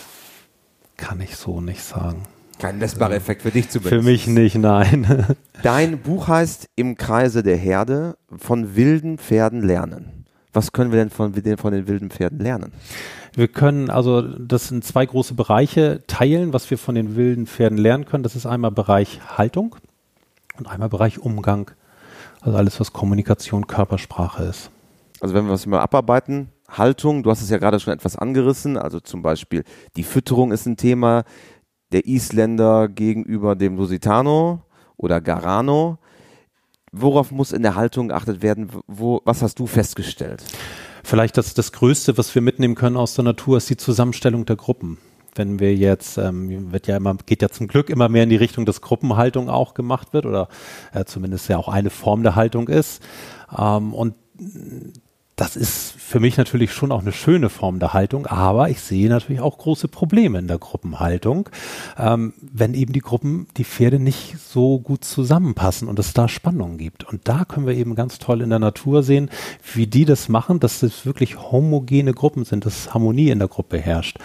kann 0.97 1.21
ich 1.21 1.37
so 1.37 1.61
nicht 1.61 1.83
sagen. 1.83 2.25
Kein 2.59 2.79
messbarer 2.79 3.15
Effekt 3.15 3.43
für 3.43 3.51
dich 3.51 3.69
zumindest. 3.69 3.95
Für 3.95 4.03
mich 4.03 4.27
nicht, 4.27 4.57
nein. 4.57 5.37
Dein 5.63 5.99
Buch 5.99 6.29
heißt 6.29 6.69
Im 6.77 6.97
Kreise 6.97 7.43
der 7.43 7.57
Herde 7.57 8.17
von 8.37 8.77
wilden 8.77 9.19
Pferden 9.19 9.63
lernen. 9.63 10.24
Was 10.55 10.73
können 10.73 10.93
wir 10.93 10.99
denn 11.01 11.11
von, 11.11 11.35
von 11.59 11.73
den 11.73 11.89
wilden 11.89 12.11
Pferden 12.11 12.39
lernen? 12.39 12.73
Wir 13.35 13.49
können 13.49 13.91
also 13.91 14.23
das 14.23 14.71
in 14.71 14.81
zwei 14.83 15.05
große 15.05 15.35
Bereiche 15.35 16.03
teilen, 16.07 16.53
was 16.53 16.71
wir 16.71 16.79
von 16.79 16.95
den 16.95 17.17
wilden 17.17 17.47
Pferden 17.47 17.77
lernen 17.77 18.05
können. 18.07 18.23
Das 18.23 18.37
ist 18.37 18.47
einmal 18.47 18.71
Bereich 18.71 19.21
Haltung 19.37 19.75
und 20.57 20.69
einmal 20.69 20.89
Bereich 20.89 21.19
Umgang. 21.19 21.73
Also 22.41 22.57
alles, 22.57 22.79
was 22.79 22.93
Kommunikation, 22.93 23.67
Körpersprache 23.67 24.45
ist. 24.45 24.71
Also 25.21 25.35
wenn 25.35 25.45
wir 25.47 25.53
das 25.53 25.67
mal 25.67 25.81
abarbeiten, 25.81 26.49
Haltung, 26.69 27.23
du 27.25 27.31
hast 27.31 27.43
es 27.43 27.51
ja 27.51 27.59
gerade 27.59 27.81
schon 27.81 27.93
etwas 27.93 28.17
angerissen, 28.17 28.77
also 28.77 29.01
zum 29.01 29.23
Beispiel 29.23 29.65
die 29.97 30.03
Fütterung 30.03 30.53
ist 30.53 30.67
ein 30.67 30.77
Thema, 30.77 31.25
der 31.93 32.07
Isländer 32.07 32.89
gegenüber 32.89 33.57
dem 33.57 33.77
Lusitano 33.77 34.63
oder 34.97 35.21
Garano 35.21 35.99
worauf 36.95 37.31
muss 37.31 37.53
in 37.53 37.63
der 37.63 37.75
Haltung 37.75 38.09
geachtet 38.09 38.43
werden? 38.43 38.71
Wo, 38.87 39.21
was 39.25 39.43
hast 39.43 39.59
du 39.59 39.67
festgestellt? 39.67 40.43
Vielleicht 41.03 41.37
das, 41.37 41.55
das 41.55 41.73
Größte, 41.73 42.17
was 42.17 42.35
wir 42.35 42.43
mitnehmen 42.43 42.75
können 42.75 42.97
aus 42.97 43.15
der 43.15 43.25
Natur, 43.25 43.59
ist 43.59 43.69
die 43.69 43.77
Zusammenstellung 43.77 44.47
der 44.47 44.57
Gruppen. 44.57 44.99
Wenn 45.35 45.59
wir 45.59 45.75
jetzt, 45.75 46.17
ähm, 46.17 46.73
wird 46.73 46.87
ja 46.87 46.97
immer, 46.97 47.17
geht 47.27 47.43
ja 47.43 47.49
zum 47.49 47.67
Glück 47.67 47.91
immer 47.91 48.09
mehr 48.09 48.23
in 48.23 48.31
die 48.31 48.37
Richtung, 48.37 48.65
dass 48.65 48.81
Gruppenhaltung 48.81 49.51
auch 49.51 49.75
gemacht 49.75 50.13
wird 50.13 50.27
oder 50.27 50.49
äh, 50.93 51.05
zumindest 51.05 51.49
ja 51.49 51.59
auch 51.59 51.69
eine 51.69 51.91
Form 51.91 52.23
der 52.23 52.37
Haltung 52.37 52.69
ist. 52.69 53.03
Ähm, 53.57 53.93
und 53.93 54.15
das 55.37 55.57
ist 55.57 55.95
für 55.99 56.21
mich 56.21 56.37
natürlich 56.37 56.73
schon 56.73 56.93
auch 56.93 57.01
eine 57.01 57.11
schöne 57.11 57.49
Form 57.49 57.81
der 57.81 57.93
Haltung, 57.93 58.27
aber 58.27 58.69
ich 58.69 58.81
sehe 58.81 59.09
natürlich 59.09 59.41
auch 59.41 59.59
große 59.59 59.89
Probleme 59.89 60.39
in 60.39 60.47
der 60.47 60.59
Gruppenhaltung, 60.59 61.49
ähm, 61.99 62.35
wenn 62.41 62.75
eben 62.75 62.93
die 62.93 63.01
Gruppen, 63.01 63.49
die 63.57 63.65
Pferde 63.65 63.99
nicht 63.99 64.37
so 64.39 64.79
gut 64.79 65.05
zusammenpassen 65.05 65.89
und 65.89 65.99
es 65.99 66.13
da 66.13 66.29
Spannungen 66.29 66.79
gibt. 66.79 67.03
Und 67.03 67.23
da 67.27 67.45
können 67.45 67.67
wir 67.67 67.75
eben 67.75 67.97
ganz 67.97 68.21
toll 68.21 68.43
in 68.43 68.51
der 68.51 68.61
Natur 68.61 69.03
sehen, 69.03 69.29
wie 69.73 69.89
die 69.89 70.05
das 70.05 70.29
machen, 70.29 70.61
dass 70.61 70.85
es 70.85 71.05
wirklich 71.05 71.37
homogene 71.37 72.15
Gruppen 72.15 72.45
sind, 72.45 72.65
dass 72.65 72.95
Harmonie 72.95 73.31
in 73.31 73.41
der 73.41 73.49
Gruppe 73.49 73.79
herrscht 73.79 74.19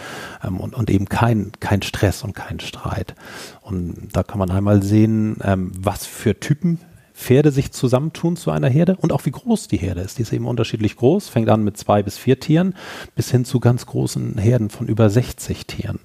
ähm, 0.44 0.60
und, 0.60 0.76
und 0.76 0.92
eben 0.92 1.10
kein, 1.10 1.52
kein 1.60 1.82
Stress 1.82 2.24
und 2.24 2.34
kein 2.34 2.60
Streit. 2.60 3.16
Und 3.62 4.10
da 4.14 4.22
kann 4.22 4.38
man 4.38 4.52
einmal 4.52 4.84
sehen, 4.84 5.38
ähm, 5.44 5.72
was 5.76 6.06
für 6.06 6.40
Typen 6.40 6.80
Pferde 7.20 7.52
sich 7.52 7.74
zusammentun 7.74 8.38
zu 8.38 8.50
einer 8.50 8.70
Herde 8.70 8.96
und 9.00 9.12
auch 9.12 9.26
wie 9.26 9.32
groß 9.32 9.68
die 9.68 9.78
Herde 9.78 10.02
ist. 10.02 10.18
Die 10.18 10.22
ist 10.22 10.32
eben 10.32 10.48
unterschiedlich 10.48 10.96
groß, 10.96 11.28
fängt 11.28 11.50
an 11.50 11.66
mit 11.66 11.78
zwei 11.78 12.02
bis 12.02 12.18
vier 12.18 12.40
Tieren 12.40 12.76
bis 13.14 13.30
hin 13.30 13.44
zu 13.44 13.60
ganz 13.60 13.86
großen 13.86 14.38
Herden 14.38 14.70
von 14.70 14.88
über 14.88 15.10
60 15.10 15.68
Tieren. 15.68 16.00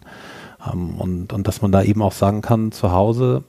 Ähm, 0.71 0.97
und, 0.97 1.33
und 1.33 1.47
dass 1.47 1.63
man 1.63 1.71
da 1.71 1.83
eben 1.83 2.03
auch 2.03 2.13
sagen 2.13 2.43
kann, 2.43 2.73
zu 2.73 2.91
Hause, 2.91 3.45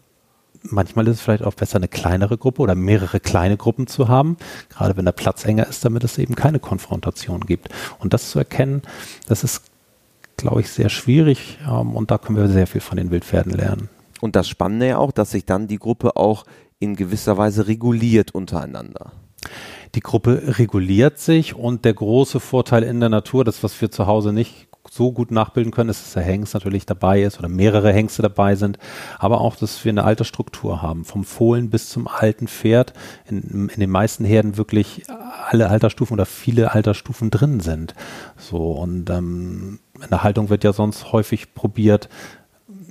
manchmal 0.62 1.08
ist 1.08 1.16
es 1.16 1.22
vielleicht 1.22 1.44
auch 1.44 1.56
besser, 1.56 1.78
eine 1.78 1.88
kleinere 1.88 2.38
Gruppe 2.38 2.62
oder 2.62 2.76
mehrere 2.76 3.20
kleine 3.20 3.58
Gruppen 3.58 3.88
zu 3.88 4.08
haben, 4.08 4.38
gerade 4.70 4.96
wenn 4.96 5.06
der 5.06 5.12
Platz 5.12 5.44
enger 5.44 5.68
ist, 5.68 5.84
damit 5.84 6.04
es 6.04 6.20
eben 6.20 6.36
keine 6.36 6.60
Konfrontation 6.60 7.42
gibt. 7.42 7.70
Und 7.98 8.14
das 8.14 8.30
zu 8.30 8.38
erkennen, 8.38 8.84
das 9.28 9.44
ist, 9.44 9.64
glaube 10.38 10.62
ich, 10.62 10.70
sehr 10.70 10.90
schwierig 10.90 11.58
ähm, 11.68 11.96
und 11.96 12.12
da 12.12 12.20
können 12.20 12.38
wir 12.38 12.48
sehr 12.48 12.68
viel 12.68 12.82
von 12.82 12.98
den 12.98 13.10
Wildpferden 13.10 13.54
lernen. 13.54 13.90
Und 14.22 14.36
das 14.36 14.48
Spannende 14.48 14.88
ja 14.88 14.98
auch, 14.98 15.12
dass 15.12 15.32
sich 15.32 15.46
dann 15.46 15.68
die 15.68 15.78
Gruppe 15.78 16.16
auch 16.16 16.46
in 16.86 16.96
gewisser 16.96 17.38
Weise 17.38 17.68
reguliert 17.68 18.32
untereinander. 18.34 19.12
Die 19.94 20.00
Gruppe 20.00 20.58
reguliert 20.58 21.20
sich 21.20 21.56
und 21.56 21.86
der 21.86 21.94
große 21.94 22.40
Vorteil 22.40 22.84
in 22.84 23.00
der 23.00 23.10
Natur, 23.10 23.46
das 23.46 23.64
was 23.64 23.80
wir 23.80 23.92
zu 23.92 24.08
Hause 24.08 24.34
nicht 24.34 24.68
so 24.90 25.12
gut 25.12 25.32
nachbilden 25.32 25.72
können, 25.72 25.90
ist, 25.90 26.02
dass 26.04 26.14
der 26.14 26.24
Hengst 26.24 26.54
natürlich 26.54 26.86
dabei 26.86 27.24
ist 27.24 27.40
oder 27.40 27.50
mehrere 27.50 27.92
Hengste 27.92 28.22
dabei 28.22 28.56
sind, 28.56 28.78
aber 29.18 29.42
auch, 29.42 29.56
dass 29.56 29.84
wir 29.84 29.90
eine 29.90 30.04
Altersstruktur 30.04 30.82
haben, 30.82 31.06
vom 31.06 31.24
Fohlen 31.24 31.70
bis 31.70 31.90
zum 31.90 32.08
alten 32.08 32.48
Pferd, 32.48 32.94
in, 33.28 33.70
in 33.74 33.80
den 33.80 33.90
meisten 33.90 34.26
Herden 34.26 34.58
wirklich 34.58 35.04
alle 35.50 35.70
Altersstufen 35.70 36.14
oder 36.14 36.26
viele 36.26 36.74
Altersstufen 36.74 37.32
drin 37.32 37.60
sind. 37.60 37.96
So 38.38 38.74
und 38.74 39.10
ähm, 39.10 39.80
in 40.02 40.10
der 40.10 40.24
Haltung 40.24 40.50
wird 40.50 40.64
ja 40.64 40.74
sonst 40.74 41.12
häufig 41.12 41.54
probiert, 41.54 42.10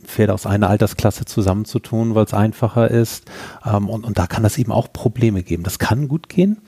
Pferde 0.05 0.35
aus 0.35 0.47
einer 0.47 0.69
Altersklasse 0.69 1.25
zusammenzutun, 1.25 2.15
weil 2.15 2.25
es 2.25 2.35
einfacher 2.35 2.91
ist. 2.91 3.31
Ähm, 3.65 3.89
und, 3.89 4.05
und 4.05 4.19
da 4.19 4.27
kann 4.27 4.45
es 4.45 4.59
eben 4.59 4.73
auch 4.73 4.93
Probleme 4.93 5.43
geben. 5.43 5.63
Das 5.63 5.79
kann 5.79 6.09
gut 6.09 6.29
gehen. 6.29 6.59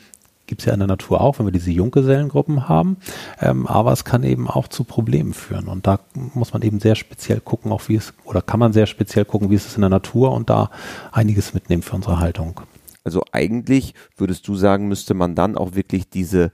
Gibt 0.46 0.62
es 0.62 0.66
ja 0.66 0.72
in 0.72 0.78
der 0.78 0.86
Natur 0.86 1.20
auch, 1.20 1.38
wenn 1.38 1.46
wir 1.46 1.52
diese 1.52 1.72
Junggesellengruppen 1.72 2.68
haben. 2.68 2.98
Ähm, 3.40 3.66
aber 3.66 3.92
es 3.92 4.04
kann 4.04 4.22
eben 4.22 4.48
auch 4.48 4.68
zu 4.68 4.84
Problemen 4.84 5.34
führen. 5.34 5.66
Und 5.66 5.86
da 5.86 5.98
muss 6.14 6.52
man 6.52 6.62
eben 6.62 6.78
sehr 6.78 6.94
speziell 6.94 7.40
gucken, 7.40 7.72
auch 7.72 7.88
wie 7.88 7.96
es, 7.96 8.14
oder 8.24 8.42
kann 8.42 8.60
man 8.60 8.72
sehr 8.72 8.86
speziell 8.86 9.24
gucken, 9.24 9.50
wie 9.50 9.56
es 9.56 9.66
ist 9.66 9.76
in 9.76 9.82
der 9.82 9.90
Natur 9.90 10.32
und 10.32 10.48
da 10.48 10.70
einiges 11.12 11.52
mitnehmen 11.52 11.82
für 11.82 11.96
unsere 11.96 12.20
Haltung. 12.20 12.60
Also 13.02 13.22
eigentlich 13.32 13.94
würdest 14.16 14.46
du 14.48 14.56
sagen, 14.56 14.88
müsste 14.88 15.14
man 15.14 15.34
dann 15.34 15.56
auch 15.56 15.74
wirklich 15.74 16.10
diese 16.10 16.52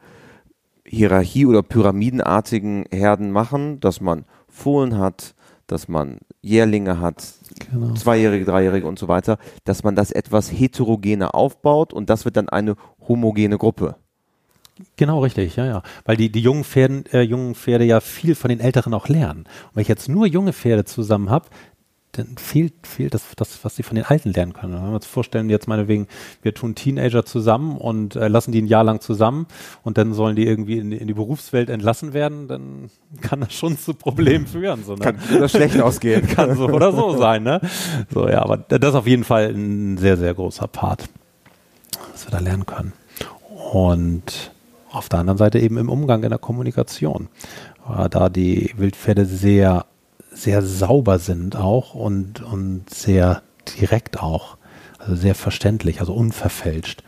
Hierarchie- 0.86 1.46
oder 1.46 1.62
pyramidenartigen 1.62 2.84
Herden 2.90 3.30
machen, 3.30 3.80
dass 3.80 4.00
man 4.00 4.24
Fohlen 4.48 4.98
hat, 4.98 5.34
dass 5.66 5.88
man 5.88 6.18
Jährlinge 6.42 7.00
hat, 7.00 7.34
genau. 7.70 7.94
Zweijährige, 7.94 8.44
Dreijährige 8.44 8.86
und 8.86 8.98
so 8.98 9.08
weiter, 9.08 9.38
dass 9.64 9.84
man 9.84 9.94
das 9.94 10.10
etwas 10.10 10.50
heterogener 10.50 11.34
aufbaut 11.34 11.92
und 11.92 12.10
das 12.10 12.24
wird 12.24 12.36
dann 12.36 12.48
eine 12.48 12.76
homogene 13.08 13.58
Gruppe. 13.58 13.96
Genau, 14.96 15.20
richtig, 15.20 15.56
ja, 15.56 15.66
ja. 15.66 15.82
Weil 16.04 16.16
die, 16.16 16.30
die 16.30 16.40
jungen, 16.40 16.64
Pferden, 16.64 17.04
äh, 17.12 17.20
jungen 17.20 17.54
Pferde 17.54 17.84
ja 17.84 18.00
viel 18.00 18.34
von 18.34 18.48
den 18.48 18.58
Älteren 18.58 18.94
auch 18.94 19.08
lernen. 19.08 19.40
Und 19.40 19.76
wenn 19.76 19.82
ich 19.82 19.88
jetzt 19.88 20.08
nur 20.08 20.26
junge 20.26 20.52
Pferde 20.52 20.84
zusammen 20.84 21.30
habe, 21.30 21.48
dann 22.12 22.36
fehlt, 22.36 22.86
fehlt 22.86 23.14
das, 23.14 23.22
das, 23.36 23.64
was 23.64 23.74
sie 23.74 23.82
von 23.82 23.94
den 23.94 24.04
Alten 24.04 24.32
lernen 24.32 24.52
können. 24.52 24.74
Wenn 24.74 24.82
wir 24.82 24.94
uns 24.94 25.06
vorstellen, 25.06 25.48
jetzt 25.48 25.66
meinetwegen, 25.66 26.08
wir 26.42 26.52
tun 26.52 26.74
Teenager 26.74 27.24
zusammen 27.24 27.78
und 27.78 28.16
äh, 28.16 28.28
lassen 28.28 28.52
die 28.52 28.60
ein 28.60 28.66
Jahr 28.66 28.84
lang 28.84 29.00
zusammen 29.00 29.46
und 29.82 29.96
dann 29.96 30.12
sollen 30.12 30.36
die 30.36 30.46
irgendwie 30.46 30.78
in 30.78 30.90
die, 30.90 30.98
in 30.98 31.06
die 31.06 31.14
Berufswelt 31.14 31.70
entlassen 31.70 32.12
werden, 32.12 32.48
dann 32.48 32.90
kann 33.22 33.40
das 33.40 33.54
schon 33.54 33.78
zu 33.78 33.94
Problemen 33.94 34.46
führen. 34.46 34.84
So, 34.84 34.94
ne? 34.94 35.00
Kann 35.00 35.16
oder 35.34 35.48
schlecht 35.48 35.80
ausgehen. 35.80 36.26
kann 36.34 36.54
so 36.54 36.66
oder 36.66 36.92
so 36.92 37.16
sein, 37.16 37.44
ne? 37.44 37.62
So, 38.12 38.28
ja, 38.28 38.42
aber 38.42 38.58
das 38.58 38.90
ist 38.90 38.94
auf 38.94 39.06
jeden 39.06 39.24
Fall 39.24 39.48
ein 39.48 39.96
sehr, 39.96 40.18
sehr 40.18 40.34
großer 40.34 40.68
Part, 40.68 41.08
was 42.12 42.26
wir 42.26 42.30
da 42.30 42.40
lernen 42.40 42.66
können. 42.66 42.92
Und 43.72 44.52
auf 44.90 45.08
der 45.08 45.20
anderen 45.20 45.38
Seite 45.38 45.58
eben 45.60 45.78
im 45.78 45.88
Umgang 45.88 46.22
in 46.24 46.28
der 46.28 46.38
Kommunikation. 46.38 47.28
Da 48.10 48.28
die 48.28 48.72
Wildpferde 48.76 49.24
sehr 49.24 49.86
sehr 50.34 50.62
sauber 50.62 51.18
sind 51.18 51.56
auch 51.56 51.94
und, 51.94 52.42
und 52.42 52.88
sehr 52.90 53.42
direkt 53.80 54.20
auch. 54.20 54.56
Also 54.98 55.16
sehr 55.16 55.34
verständlich, 55.34 56.00
also 56.00 56.14
unverfälscht. 56.14 57.02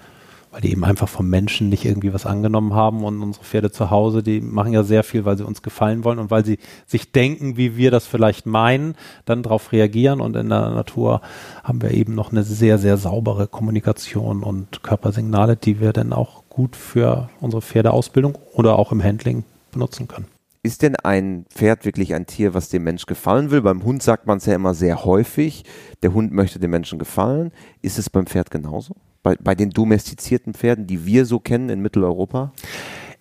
Weil 0.50 0.60
die 0.60 0.70
eben 0.70 0.84
einfach 0.84 1.08
vom 1.08 1.28
Menschen 1.28 1.68
nicht 1.68 1.84
irgendwie 1.84 2.14
was 2.14 2.26
angenommen 2.26 2.74
haben 2.74 3.02
und 3.02 3.20
unsere 3.22 3.44
Pferde 3.44 3.72
zu 3.72 3.90
Hause, 3.90 4.22
die 4.22 4.40
machen 4.40 4.72
ja 4.72 4.84
sehr 4.84 5.02
viel, 5.02 5.24
weil 5.24 5.36
sie 5.36 5.44
uns 5.44 5.62
gefallen 5.62 6.04
wollen 6.04 6.20
und 6.20 6.30
weil 6.30 6.44
sie 6.44 6.58
sich 6.86 7.10
denken, 7.10 7.56
wie 7.56 7.76
wir 7.76 7.90
das 7.90 8.06
vielleicht 8.06 8.46
meinen, 8.46 8.94
dann 9.24 9.42
darauf 9.42 9.72
reagieren 9.72 10.20
und 10.20 10.36
in 10.36 10.48
der 10.48 10.70
Natur 10.70 11.22
haben 11.64 11.82
wir 11.82 11.90
eben 11.90 12.14
noch 12.14 12.30
eine 12.30 12.44
sehr, 12.44 12.78
sehr 12.78 12.98
saubere 12.98 13.48
Kommunikation 13.48 14.44
und 14.44 14.84
Körpersignale, 14.84 15.56
die 15.56 15.80
wir 15.80 15.92
dann 15.92 16.12
auch 16.12 16.44
gut 16.48 16.76
für 16.76 17.30
unsere 17.40 17.62
Pferdeausbildung 17.62 18.38
oder 18.52 18.78
auch 18.78 18.92
im 18.92 19.02
Handling 19.02 19.42
benutzen 19.72 20.06
können. 20.06 20.33
Ist 20.64 20.80
denn 20.80 20.96
ein 20.96 21.44
Pferd 21.50 21.84
wirklich 21.84 22.14
ein 22.14 22.24
Tier, 22.24 22.54
was 22.54 22.70
dem 22.70 22.84
Mensch 22.84 23.04
gefallen 23.04 23.50
will? 23.50 23.60
Beim 23.60 23.84
Hund 23.84 24.02
sagt 24.02 24.26
man 24.26 24.38
es 24.38 24.46
ja 24.46 24.54
immer 24.54 24.72
sehr 24.72 25.04
häufig. 25.04 25.62
Der 26.02 26.14
Hund 26.14 26.32
möchte 26.32 26.58
dem 26.58 26.70
Menschen 26.70 26.98
gefallen. 26.98 27.52
Ist 27.82 27.98
es 27.98 28.08
beim 28.08 28.26
Pferd 28.26 28.50
genauso? 28.50 28.96
Bei, 29.22 29.36
bei 29.36 29.54
den 29.54 29.68
domestizierten 29.68 30.54
Pferden, 30.54 30.86
die 30.86 31.04
wir 31.04 31.26
so 31.26 31.38
kennen 31.38 31.68
in 31.68 31.80
Mitteleuropa? 31.80 32.54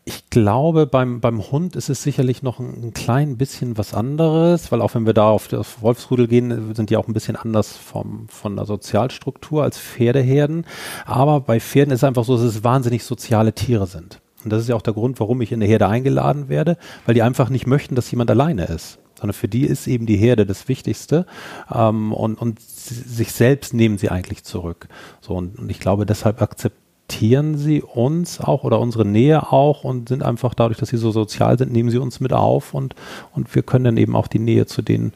Ich 0.06 0.30
glaube, 0.30 0.88
beim, 0.88 1.20
beim 1.20 1.52
Hund 1.52 1.76
ist 1.76 1.90
es 1.90 2.02
sicherlich 2.02 2.44
noch 2.44 2.62
ein, 2.62 2.82
ein, 2.82 2.94
klein 2.94 3.36
bisschen 3.36 3.78
was 3.78 3.94
anderes, 3.94 4.72
weil 4.72 4.82
auch 4.82 4.96
wenn 4.96 5.06
wir 5.06 5.14
da 5.14 5.30
auf 5.30 5.50
das 5.50 5.82
Wolfsrudel 5.82 6.30
gehen, 6.30 6.74
sind 6.74 6.92
die 6.92 6.96
auch 6.96 7.10
ein 7.10 7.14
bisschen 7.14 7.36
anders 7.36 7.76
vom, 7.76 8.30
von 8.30 8.56
der 8.56 8.66
Sozialstruktur 8.66 9.64
als 9.64 9.78
Pferdeherden. 9.78 10.66
Aber 11.06 11.42
bei 11.42 11.60
Pferden 11.60 11.92
ist 11.92 12.00
es 12.00 12.04
einfach 12.06 12.24
so, 12.24 12.38
dass 12.38 12.46
es 12.46 12.64
wahnsinnig 12.64 13.04
soziale 13.04 13.52
Tiere 13.52 13.86
sind. 13.86 14.23
Und 14.44 14.52
das 14.52 14.62
ist 14.62 14.70
ja 14.70 14.76
auch 14.76 14.82
der 14.82 14.94
Grund, 14.94 15.20
warum 15.20 15.42
ich 15.42 15.52
in 15.52 15.60
der 15.60 15.70
Herde 15.70 15.88
eingeladen 15.88 16.50
werde, 16.50 16.78
weil 17.06 17.16
die 17.16 17.22
einfach 17.22 17.50
nicht 17.50 17.68
möchten, 17.68 17.96
dass 17.96 18.12
jemand 18.12 18.30
alleine 18.30 18.66
ist. 18.66 19.00
Sondern 19.16 19.34
für 19.34 19.48
die 19.48 19.66
ist 19.66 19.88
eben 19.88 20.06
die 20.06 20.18
Herde 20.18 20.46
das 20.46 20.68
Wichtigste. 20.68 21.26
Ähm, 21.74 22.12
und, 22.12 22.36
und 22.36 22.60
sich 22.60 23.32
selbst 23.32 23.74
nehmen 23.74 23.98
sie 23.98 24.10
eigentlich 24.10 24.44
zurück. 24.44 24.88
So, 25.22 25.36
und, 25.36 25.58
und 25.58 25.70
ich 25.70 25.80
glaube, 25.80 26.06
deshalb 26.06 26.42
akzeptieren 26.42 27.58
sie 27.58 27.82
uns 27.82 28.40
auch 28.40 28.64
oder 28.64 28.80
unsere 28.80 29.06
Nähe 29.06 29.52
auch 29.52 29.84
und 29.84 30.10
sind 30.10 30.24
einfach 30.24 30.54
dadurch, 30.54 30.80
dass 30.80 30.90
sie 30.90 30.98
so 30.98 31.12
sozial 31.12 31.58
sind, 31.58 31.72
nehmen 31.72 31.90
sie 31.90 32.00
uns 32.00 32.20
mit 32.20 32.34
auf 32.34 32.74
und, 32.74 32.96
und 33.34 33.54
wir 33.54 33.62
können 33.62 33.86
dann 33.86 33.98
eben 33.98 34.16
auch 34.16 34.28
die 34.28 34.40
Nähe 34.40 34.66
zu 34.66 34.82
denen 34.82 35.14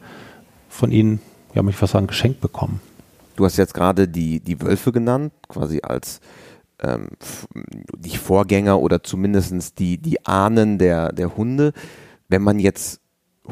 von 0.69 0.91
ihnen, 0.91 1.19
ja, 1.53 1.63
möchte 1.63 1.77
ich 1.77 1.79
fast 1.79 1.93
sagen, 1.93 2.07
geschenkt 2.07 2.39
bekommen. 2.39 2.81
Du 3.35 3.45
hast 3.45 3.57
jetzt 3.57 3.73
gerade 3.73 4.07
die, 4.07 4.39
die 4.39 4.61
Wölfe 4.61 4.91
genannt, 4.91 5.31
quasi 5.47 5.81
als 5.81 6.21
ähm, 6.81 7.09
nicht 7.97 8.19
Vorgänger 8.19 8.79
oder 8.79 9.03
zumindest 9.03 9.79
die, 9.79 9.97
die 9.97 10.25
Ahnen 10.25 10.77
der, 10.77 11.11
der 11.11 11.35
Hunde. 11.35 11.73
Wenn 12.27 12.41
man 12.41 12.59
jetzt 12.59 13.01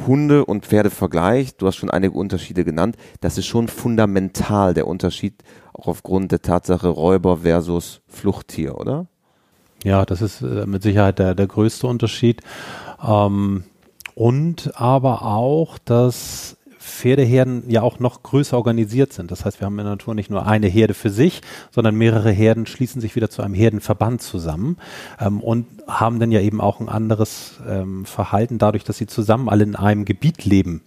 Hunde 0.06 0.46
und 0.46 0.66
Pferde 0.66 0.90
vergleicht, 0.90 1.62
du 1.62 1.68
hast 1.68 1.78
schon 1.78 1.90
einige 1.90 2.14
Unterschiede 2.14 2.66
genannt, 2.66 2.98
das 3.22 3.38
ist 3.38 3.46
schon 3.46 3.68
fundamental 3.68 4.74
der 4.74 4.88
Unterschied, 4.88 5.44
auch 5.74 5.88
aufgrund 5.88 6.32
der 6.32 6.42
Tatsache 6.42 6.88
Räuber 6.88 7.38
versus 7.38 8.02
Fluchttier, 8.08 8.78
oder? 8.78 9.08
Ja, 9.84 10.06
das 10.06 10.22
ist 10.22 10.42
äh, 10.42 10.66
mit 10.66 10.84
Sicherheit 10.84 11.20
der, 11.20 11.36
der 11.36 11.48
größte 11.48 11.88
Unterschied. 11.88 12.42
Ähm, 13.06 13.64
und 14.16 14.72
aber 14.76 15.24
auch, 15.24 15.78
dass 15.78 16.55
Pferdeherden 16.86 17.64
ja 17.68 17.82
auch 17.82 18.00
noch 18.00 18.24
größer 18.24 18.56
organisiert 18.56 19.12
sind. 19.12 19.32
Das 19.32 19.44
heißt, 19.44 19.60
wir 19.60 19.66
haben 19.66 19.80
in 19.80 19.86
der 19.86 19.96
Natur 19.96 20.16
nicht 20.16 20.30
nur 20.30 20.46
eine 20.46 20.68
Herde 20.68 20.94
für 20.94 21.10
sich, 21.10 21.42
sondern 21.72 21.96
mehrere 21.96 22.32
Herden 22.32 22.66
schließen 22.66 23.02
sich 23.02 23.16
wieder 23.16 23.30
zu 23.30 23.42
einem 23.42 23.54
Herdenverband 23.54 24.22
zusammen 24.22 24.78
ähm, 25.20 25.42
und 25.42 25.66
haben 25.88 26.20
dann 26.20 26.32
ja 26.32 26.42
eben 26.42 26.62
auch 26.62 26.80
ein 26.80 26.90
anderes 26.90 27.60
ähm, 27.68 28.06
Verhalten 28.06 28.58
dadurch, 28.58 28.84
dass 28.84 28.98
sie 28.98 29.08
zusammen 29.08 29.50
alle 29.50 29.64
in 29.64 29.76
einem 29.76 30.06
Gebiet 30.06 30.46
leben 30.46 30.82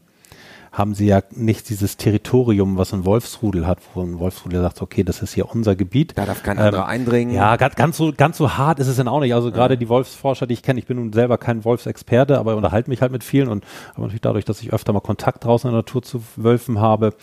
haben 0.79 0.95
sie 0.95 1.07
ja 1.07 1.23
nicht 1.35 1.69
dieses 1.69 1.97
Territorium, 1.97 2.79
was 2.79 2.95
ein 2.95 3.05
Wolfsrudel 3.05 3.67
hat, 3.67 3.81
wo 3.95 4.03
ein 4.03 4.19
Wolfsrudel 4.19 4.63
sagt, 4.63 4.81
okay, 4.81 5.03
das 5.03 5.21
ist 5.21 5.35
hier 5.35 5.51
unser 5.51 5.75
Gebiet. 5.75 6.17
Da 6.17 6.25
darf 6.25 6.43
kein 6.43 6.59
anderer 6.59 6.85
ähm, 6.85 6.89
eindringen. 6.89 7.35
Ja, 7.35 7.57
ganz, 7.57 7.75
ganz, 7.75 7.97
so, 7.97 8.13
ganz 8.17 8.39
so 8.39 8.57
hart 8.57 8.79
ist 8.79 8.87
es 8.87 8.97
dann 8.97 9.09
auch 9.09 9.21
nicht. 9.21 9.35
Also 9.35 9.49
ja. 9.49 9.55
gerade 9.55 9.77
die 9.77 9.89
Wolfsforscher, 9.89 10.47
die 10.47 10.55
ich 10.55 10.63
kenne, 10.63 10.79
ich 10.79 10.87
bin 10.87 10.97
nun 10.97 11.13
selber 11.13 11.37
kein 11.37 11.65
Wolfsexperte, 11.65 12.39
aber 12.39 12.57
unterhalte 12.57 12.89
mich 12.89 13.03
halt 13.03 13.13
mit 13.13 13.25
vielen 13.25 13.49
und 13.49 13.65
aber 13.95 14.03
natürlich 14.03 14.21
dadurch, 14.21 14.45
dass 14.45 14.63
ich 14.63 14.73
öfter 14.73 14.93
mal 14.93 15.01
Kontakt 15.01 15.45
draußen 15.45 15.69
in 15.69 15.75
der 15.75 15.81
Natur 15.81 16.03
zu 16.03 16.23
Wölfen 16.37 16.81
habe, 16.81 17.15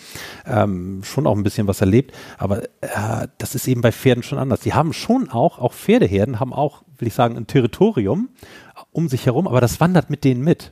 ähm, 0.45 1.01
schon 1.03 1.25
auch 1.25 1.35
ein 1.35 1.43
bisschen 1.43 1.67
was 1.67 1.79
erlebt. 1.79 2.13
Aber 2.37 2.63
äh, 2.63 3.27
das 3.37 3.55
ist 3.55 3.67
eben 3.67 3.81
bei 3.81 3.93
Pferden 3.93 4.23
schon 4.23 4.37
anders. 4.37 4.59
Die 4.59 4.73
haben 4.73 4.91
schon 4.91 5.29
auch, 5.29 5.59
auch 5.59 5.73
Pferdeherden 5.73 6.39
haben 6.39 6.53
auch, 6.53 6.83
will 6.97 7.07
ich 7.07 7.13
sagen, 7.13 7.37
ein 7.37 7.47
Territorium 7.47 8.29
um 8.91 9.07
sich 9.07 9.25
herum, 9.25 9.47
aber 9.47 9.61
das 9.61 9.79
wandert 9.79 10.09
mit 10.09 10.23
denen 10.25 10.41
mit. 10.41 10.71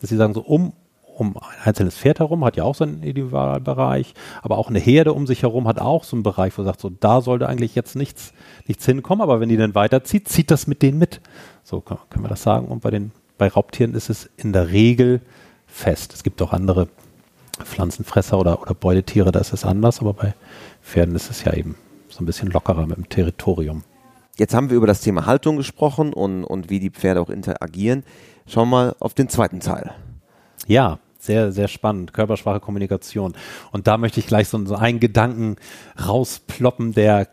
Dass 0.00 0.10
sie 0.10 0.16
sagen, 0.16 0.34
so 0.34 0.40
um 0.40 0.72
um 1.20 1.36
ein 1.36 1.66
einzelnes 1.66 1.98
Pferd 1.98 2.18
herum 2.18 2.44
hat 2.44 2.56
ja 2.56 2.64
auch 2.64 2.74
seinen 2.74 3.02
Individualbereich, 3.02 4.14
aber 4.42 4.56
auch 4.56 4.70
eine 4.70 4.78
Herde 4.78 5.12
um 5.12 5.26
sich 5.26 5.42
herum 5.42 5.68
hat 5.68 5.78
auch 5.78 6.02
so 6.02 6.16
einen 6.16 6.22
Bereich, 6.22 6.56
wo 6.56 6.64
sagt, 6.64 6.80
so 6.80 6.88
da 6.88 7.20
sollte 7.20 7.46
eigentlich 7.46 7.74
jetzt 7.74 7.94
nichts, 7.94 8.32
nichts 8.66 8.86
hinkommen, 8.86 9.22
aber 9.22 9.38
wenn 9.38 9.50
die 9.50 9.58
dann 9.58 9.74
weiterzieht, 9.74 10.28
zieht 10.28 10.50
das 10.50 10.66
mit 10.66 10.80
denen 10.80 10.98
mit. 10.98 11.20
So 11.62 11.82
können 11.82 12.24
wir 12.24 12.28
das 12.28 12.42
sagen. 12.42 12.68
Und 12.68 12.80
bei 12.80 12.90
den, 12.90 13.12
bei 13.36 13.48
Raubtieren 13.48 13.94
ist 13.94 14.08
es 14.08 14.30
in 14.38 14.54
der 14.54 14.70
Regel 14.70 15.20
fest. 15.66 16.14
Es 16.14 16.22
gibt 16.22 16.40
auch 16.40 16.54
andere 16.54 16.88
Pflanzenfresser 17.62 18.38
oder, 18.38 18.62
oder 18.62 18.74
Beutetiere, 18.74 19.30
da 19.30 19.40
ist 19.40 19.52
es 19.52 19.66
anders, 19.66 20.00
aber 20.00 20.14
bei 20.14 20.34
Pferden 20.80 21.14
ist 21.14 21.30
es 21.30 21.44
ja 21.44 21.52
eben 21.52 21.76
so 22.08 22.22
ein 22.22 22.26
bisschen 22.26 22.48
lockerer 22.48 22.86
mit 22.86 22.96
dem 22.96 23.10
Territorium. 23.10 23.84
Jetzt 24.38 24.54
haben 24.54 24.70
wir 24.70 24.76
über 24.78 24.86
das 24.86 25.02
Thema 25.02 25.26
Haltung 25.26 25.58
gesprochen 25.58 26.14
und, 26.14 26.44
und 26.44 26.70
wie 26.70 26.80
die 26.80 26.88
Pferde 26.88 27.20
auch 27.20 27.28
interagieren. 27.28 28.04
Schauen 28.46 28.70
wir 28.70 28.76
mal 28.76 28.96
auf 28.98 29.12
den 29.12 29.28
zweiten 29.28 29.60
Teil. 29.60 29.92
Ja, 30.66 30.98
sehr, 31.22 31.52
sehr 31.52 31.68
spannend. 31.68 32.12
Körpersprache, 32.12 32.60
Kommunikation. 32.60 33.34
Und 33.72 33.86
da 33.86 33.98
möchte 33.98 34.20
ich 34.20 34.26
gleich 34.26 34.48
so, 34.48 34.64
so 34.66 34.74
einen 34.74 35.00
Gedanken 35.00 35.56
rausploppen, 36.06 36.92
der 36.92 37.28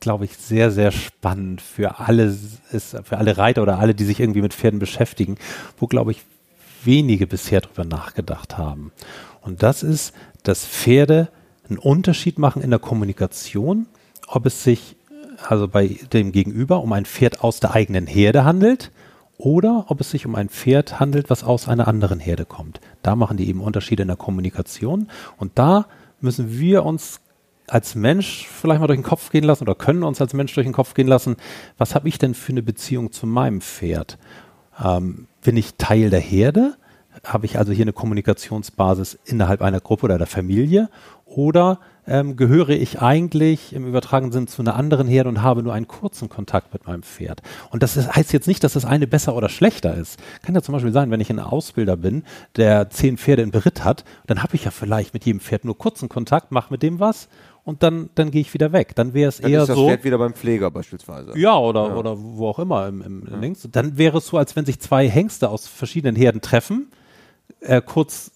glaube 0.00 0.26
ich, 0.26 0.36
sehr, 0.36 0.70
sehr 0.70 0.92
spannend 0.92 1.60
für 1.60 1.98
alle 1.98 2.36
ist, 2.70 2.96
für 3.02 3.16
alle 3.16 3.38
Reiter 3.38 3.62
oder 3.62 3.78
alle, 3.78 3.94
die 3.94 4.04
sich 4.04 4.20
irgendwie 4.20 4.42
mit 4.42 4.54
Pferden 4.54 4.78
beschäftigen, 4.78 5.36
wo, 5.78 5.86
glaube 5.86 6.12
ich, 6.12 6.22
wenige 6.84 7.26
bisher 7.26 7.60
drüber 7.60 7.84
nachgedacht 7.84 8.58
haben. 8.58 8.92
Und 9.40 9.62
das 9.62 9.82
ist, 9.82 10.14
dass 10.42 10.64
Pferde 10.64 11.28
einen 11.68 11.78
Unterschied 11.78 12.38
machen 12.38 12.62
in 12.62 12.70
der 12.70 12.78
Kommunikation, 12.78 13.86
ob 14.28 14.46
es 14.46 14.62
sich 14.62 14.96
also 15.48 15.66
bei 15.68 15.98
dem 16.12 16.32
Gegenüber 16.32 16.82
um 16.82 16.92
ein 16.92 17.04
Pferd 17.04 17.42
aus 17.42 17.60
der 17.60 17.72
eigenen 17.72 18.06
Herde 18.06 18.44
handelt 18.44 18.90
oder 19.38 19.86
ob 19.88 20.00
es 20.00 20.10
sich 20.10 20.26
um 20.26 20.34
ein 20.34 20.48
Pferd 20.48 21.00
handelt, 21.00 21.30
was 21.30 21.44
aus 21.44 21.68
einer 21.68 21.88
anderen 21.88 22.20
Herde 22.20 22.44
kommt. 22.44 22.80
Da 23.02 23.16
machen 23.16 23.36
die 23.36 23.48
eben 23.48 23.60
Unterschiede 23.60 24.02
in 24.02 24.08
der 24.08 24.16
Kommunikation 24.16 25.08
und 25.36 25.52
da 25.56 25.86
müssen 26.20 26.58
wir 26.58 26.84
uns 26.84 27.20
als 27.68 27.94
Mensch 27.94 28.46
vielleicht 28.46 28.80
mal 28.80 28.86
durch 28.86 28.98
den 28.98 29.04
Kopf 29.04 29.30
gehen 29.30 29.44
lassen 29.44 29.64
oder 29.64 29.74
können 29.74 30.02
uns 30.02 30.20
als 30.20 30.34
Mensch 30.34 30.54
durch 30.54 30.66
den 30.66 30.72
Kopf 30.72 30.94
gehen 30.94 31.08
lassen, 31.08 31.36
was 31.78 31.94
habe 31.94 32.08
ich 32.08 32.18
denn 32.18 32.34
für 32.34 32.52
eine 32.52 32.62
Beziehung 32.62 33.12
zu 33.12 33.26
meinem 33.26 33.60
Pferd? 33.60 34.18
Ähm, 34.82 35.26
bin 35.42 35.56
ich 35.56 35.74
Teil 35.76 36.10
der 36.10 36.20
Herde? 36.20 36.76
Habe 37.24 37.46
ich 37.46 37.58
also 37.58 37.72
hier 37.72 37.84
eine 37.84 37.92
Kommunikationsbasis 37.92 39.18
innerhalb 39.24 39.62
einer 39.62 39.80
Gruppe 39.80 40.04
oder 40.04 40.18
der 40.18 40.26
Familie? 40.26 40.90
Oder 41.24 41.80
ähm, 42.06 42.36
gehöre 42.36 42.70
ich 42.70 43.00
eigentlich 43.00 43.72
im 43.72 43.86
übertragenen 43.86 44.32
Sinn 44.32 44.46
zu 44.46 44.62
einer 44.62 44.76
anderen 44.76 45.06
Herde 45.06 45.28
und 45.28 45.42
habe 45.42 45.62
nur 45.62 45.72
einen 45.72 45.88
kurzen 45.88 46.28
Kontakt 46.28 46.72
mit 46.72 46.86
meinem 46.86 47.02
Pferd. 47.02 47.42
Und 47.70 47.82
das 47.82 47.96
ist, 47.96 48.14
heißt 48.14 48.32
jetzt 48.32 48.46
nicht, 48.46 48.62
dass 48.64 48.74
das 48.74 48.84
eine 48.84 49.06
besser 49.06 49.34
oder 49.34 49.48
schlechter 49.48 49.94
ist. 49.94 50.18
Kann 50.42 50.54
ja 50.54 50.62
zum 50.62 50.72
Beispiel 50.72 50.92
sein, 50.92 51.10
wenn 51.10 51.20
ich 51.20 51.30
ein 51.30 51.40
Ausbilder 51.40 51.96
bin, 51.96 52.24
der 52.56 52.90
zehn 52.90 53.18
Pferde 53.18 53.42
in 53.42 53.50
Beritt 53.50 53.84
hat, 53.84 54.04
dann 54.26 54.42
habe 54.42 54.54
ich 54.56 54.64
ja 54.64 54.70
vielleicht 54.70 55.14
mit 55.14 55.24
jedem 55.24 55.40
Pferd 55.40 55.64
nur 55.64 55.76
kurzen 55.76 56.08
Kontakt, 56.08 56.52
mache 56.52 56.72
mit 56.72 56.82
dem 56.82 57.00
was 57.00 57.28
und 57.64 57.82
dann, 57.82 58.10
dann 58.14 58.30
gehe 58.30 58.40
ich 58.40 58.54
wieder 58.54 58.72
weg. 58.72 58.94
Dann 58.94 59.12
wäre 59.12 59.28
es 59.28 59.40
eher 59.40 59.62
ist 59.62 59.68
das 59.70 59.76
so. 59.76 59.88
Pferd 59.88 60.04
wieder 60.04 60.18
beim 60.18 60.34
Pfleger 60.34 60.70
beispielsweise. 60.70 61.36
Ja, 61.36 61.58
oder, 61.58 61.88
ja. 61.88 61.96
oder 61.96 62.16
wo 62.16 62.46
auch 62.48 62.60
immer 62.60 62.86
im, 62.86 63.02
im 63.02 63.26
ja. 63.28 63.36
Links. 63.36 63.68
Dann 63.72 63.98
wäre 63.98 64.18
es 64.18 64.28
so, 64.28 64.38
als 64.38 64.54
wenn 64.54 64.64
sich 64.64 64.78
zwei 64.78 65.08
Hengste 65.08 65.48
aus 65.48 65.66
verschiedenen 65.66 66.14
Herden 66.14 66.40
treffen, 66.40 66.92
äh, 67.60 67.82
kurz 67.84 68.30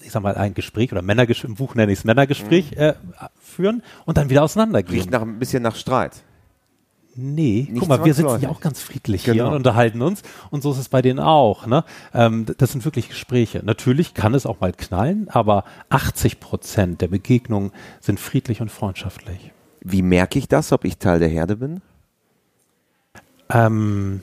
ich 0.00 0.12
sag 0.12 0.22
mal, 0.22 0.34
ein 0.36 0.54
Gespräch 0.54 0.92
oder 0.92 1.02
Männergespräch, 1.02 1.48
im 1.50 1.56
Buch 1.56 1.74
nenne 1.74 1.92
ich 1.92 2.00
es 2.00 2.04
Männergespräch, 2.04 2.72
mhm. 2.72 2.78
äh, 2.78 2.94
führen 3.40 3.82
und 4.04 4.18
dann 4.18 4.30
wieder 4.30 4.42
auseinandergehen. 4.42 5.00
Riecht 5.00 5.10
nach 5.10 5.22
ein 5.22 5.38
bisschen 5.38 5.62
nach 5.62 5.76
Streit. 5.76 6.22
Nee, 7.18 7.66
Nicht 7.70 7.80
guck 7.80 7.88
mal, 7.88 8.04
wir 8.04 8.12
sitzen 8.12 8.42
ja 8.42 8.50
auch 8.50 8.60
ganz 8.60 8.82
friedlich 8.82 9.24
genau. 9.24 9.34
hier 9.34 9.46
und 9.46 9.54
unterhalten 9.54 10.02
uns 10.02 10.22
und 10.50 10.62
so 10.62 10.72
ist 10.72 10.78
es 10.78 10.90
bei 10.90 11.00
denen 11.00 11.18
auch. 11.18 11.66
Ne? 11.66 11.82
Ähm, 12.12 12.44
das 12.58 12.72
sind 12.72 12.84
wirklich 12.84 13.08
Gespräche. 13.08 13.62
Natürlich 13.64 14.12
kann 14.12 14.34
es 14.34 14.44
auch 14.44 14.60
mal 14.60 14.72
knallen, 14.72 15.30
aber 15.30 15.64
80 15.88 16.40
Prozent 16.40 17.00
der 17.00 17.08
Begegnungen 17.08 17.72
sind 18.00 18.20
friedlich 18.20 18.60
und 18.60 18.70
freundschaftlich. 18.70 19.50
Wie 19.80 20.02
merke 20.02 20.38
ich 20.38 20.46
das, 20.46 20.72
ob 20.72 20.84
ich 20.84 20.98
Teil 20.98 21.18
der 21.18 21.28
Herde 21.28 21.56
bin? 21.56 21.80
Ähm, 23.48 24.20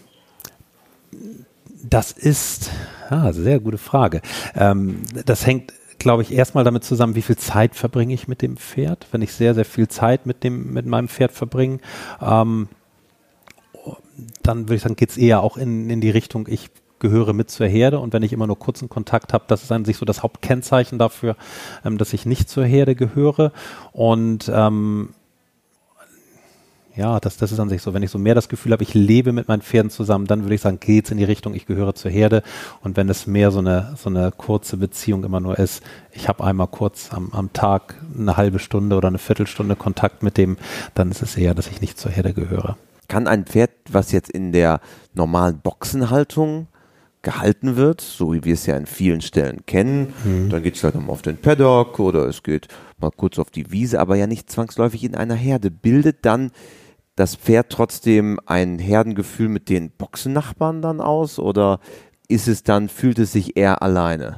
das 1.83 2.11
ist, 2.11 2.71
ah, 3.09 3.33
sehr 3.33 3.59
gute 3.59 3.77
Frage. 3.77 4.21
Ähm, 4.55 5.01
das 5.25 5.45
hängt, 5.45 5.73
glaube 5.99 6.23
ich, 6.23 6.33
erstmal 6.33 6.63
damit 6.63 6.83
zusammen, 6.83 7.15
wie 7.15 7.21
viel 7.21 7.37
Zeit 7.37 7.75
verbringe 7.75 8.13
ich 8.13 8.27
mit 8.27 8.41
dem 8.41 8.57
Pferd. 8.57 9.07
Wenn 9.11 9.21
ich 9.21 9.33
sehr, 9.33 9.53
sehr 9.53 9.65
viel 9.65 9.87
Zeit 9.87 10.25
mit 10.25 10.43
dem, 10.43 10.73
mit 10.73 10.85
meinem 10.85 11.07
Pferd 11.07 11.31
verbringe, 11.31 11.79
ähm, 12.21 12.69
dann 14.41 14.63
würde 14.63 14.75
ich 14.75 14.81
sagen, 14.81 14.95
geht 14.95 15.09
es 15.09 15.17
eher 15.17 15.41
auch 15.41 15.57
in, 15.57 15.89
in 15.89 16.01
die 16.01 16.09
Richtung, 16.09 16.47
ich 16.49 16.69
gehöre 16.99 17.33
mit 17.33 17.49
zur 17.51 17.67
Herde 17.67 17.99
und 17.99 18.13
wenn 18.13 18.23
ich 18.23 18.31
immer 18.31 18.47
nur 18.47 18.57
kurzen 18.57 18.87
Kontakt 18.87 19.33
habe, 19.33 19.43
das 19.47 19.63
ist 19.63 19.71
an 19.71 19.83
sich 19.83 19.97
so 19.97 20.05
das 20.05 20.23
Hauptkennzeichen 20.23 20.97
dafür, 20.97 21.35
ähm, 21.83 21.97
dass 21.97 22.13
ich 22.13 22.25
nicht 22.25 22.49
zur 22.49 22.65
Herde 22.65 22.95
gehöre. 22.95 23.51
Und 23.91 24.49
ähm, 24.53 25.09
ja, 26.95 27.19
das, 27.19 27.37
das 27.37 27.51
ist 27.51 27.59
an 27.59 27.69
sich 27.69 27.81
so. 27.81 27.93
Wenn 27.93 28.03
ich 28.03 28.11
so 28.11 28.19
mehr 28.19 28.35
das 28.35 28.49
Gefühl 28.49 28.71
habe, 28.71 28.83
ich 28.83 28.93
lebe 28.93 29.31
mit 29.31 29.47
meinen 29.47 29.61
Pferden 29.61 29.89
zusammen, 29.89 30.27
dann 30.27 30.43
würde 30.43 30.55
ich 30.55 30.61
sagen, 30.61 30.79
geht's 30.79 31.09
in 31.09 31.17
die 31.17 31.23
Richtung, 31.23 31.55
ich 31.55 31.65
gehöre 31.65 31.95
zur 31.95 32.11
Herde. 32.11 32.43
Und 32.81 32.97
wenn 32.97 33.09
es 33.09 33.25
mehr 33.25 33.51
so 33.51 33.59
eine, 33.59 33.95
so 33.97 34.09
eine 34.09 34.31
kurze 34.31 34.77
Beziehung 34.77 35.23
immer 35.23 35.39
nur 35.39 35.57
ist, 35.57 35.83
ich 36.11 36.27
habe 36.27 36.43
einmal 36.43 36.67
kurz 36.67 37.11
am, 37.11 37.31
am 37.31 37.51
Tag 37.51 37.95
eine 38.17 38.37
halbe 38.37 38.59
Stunde 38.59 38.95
oder 38.95 39.07
eine 39.07 39.17
Viertelstunde 39.17 39.75
Kontakt 39.75 40.21
mit 40.21 40.37
dem, 40.37 40.57
dann 40.93 41.09
ist 41.09 41.23
es 41.23 41.35
eher, 41.35 41.55
dass 41.55 41.67
ich 41.67 41.81
nicht 41.81 41.97
zur 41.97 42.11
Herde 42.11 42.33
gehöre. 42.33 42.77
Kann 43.07 43.27
ein 43.27 43.45
Pferd, 43.45 43.71
was 43.89 44.11
jetzt 44.11 44.29
in 44.29 44.51
der 44.51 44.79
normalen 45.13 45.59
Boxenhaltung 45.59 46.67
gehalten 47.23 47.75
wird, 47.77 48.01
so 48.01 48.33
wie 48.33 48.43
wir 48.43 48.53
es 48.53 48.65
ja 48.65 48.75
in 48.75 48.85
vielen 48.85 49.21
Stellen 49.21 49.65
kennen. 49.65 50.13
Mhm. 50.23 50.49
Dann 50.49 50.61
geht 50.61 50.75
es 50.75 50.83
halt 50.83 50.95
auf 50.95 51.21
den 51.21 51.37
Paddock 51.37 51.99
oder 51.99 52.27
es 52.27 52.43
geht 52.43 52.67
mal 52.99 53.11
kurz 53.11 53.39
auf 53.39 53.49
die 53.49 53.71
Wiese, 53.71 53.99
aber 53.99 54.15
ja 54.15 54.27
nicht 54.27 54.51
zwangsläufig 54.51 55.03
in 55.03 55.15
einer 55.15 55.35
Herde. 55.35 55.71
Bildet 55.71 56.25
dann 56.25 56.51
das 57.15 57.35
Pferd 57.35 57.69
trotzdem 57.69 58.39
ein 58.45 58.79
Herdengefühl 58.79 59.49
mit 59.49 59.69
den 59.69 59.91
Boxennachbarn 59.91 60.81
dann 60.81 61.01
aus 61.01 61.39
oder 61.39 61.79
ist 62.27 62.47
es 62.47 62.63
dann, 62.63 62.89
fühlt 62.89 63.19
es 63.19 63.33
sich 63.33 63.57
eher 63.57 63.83
alleine? 63.83 64.37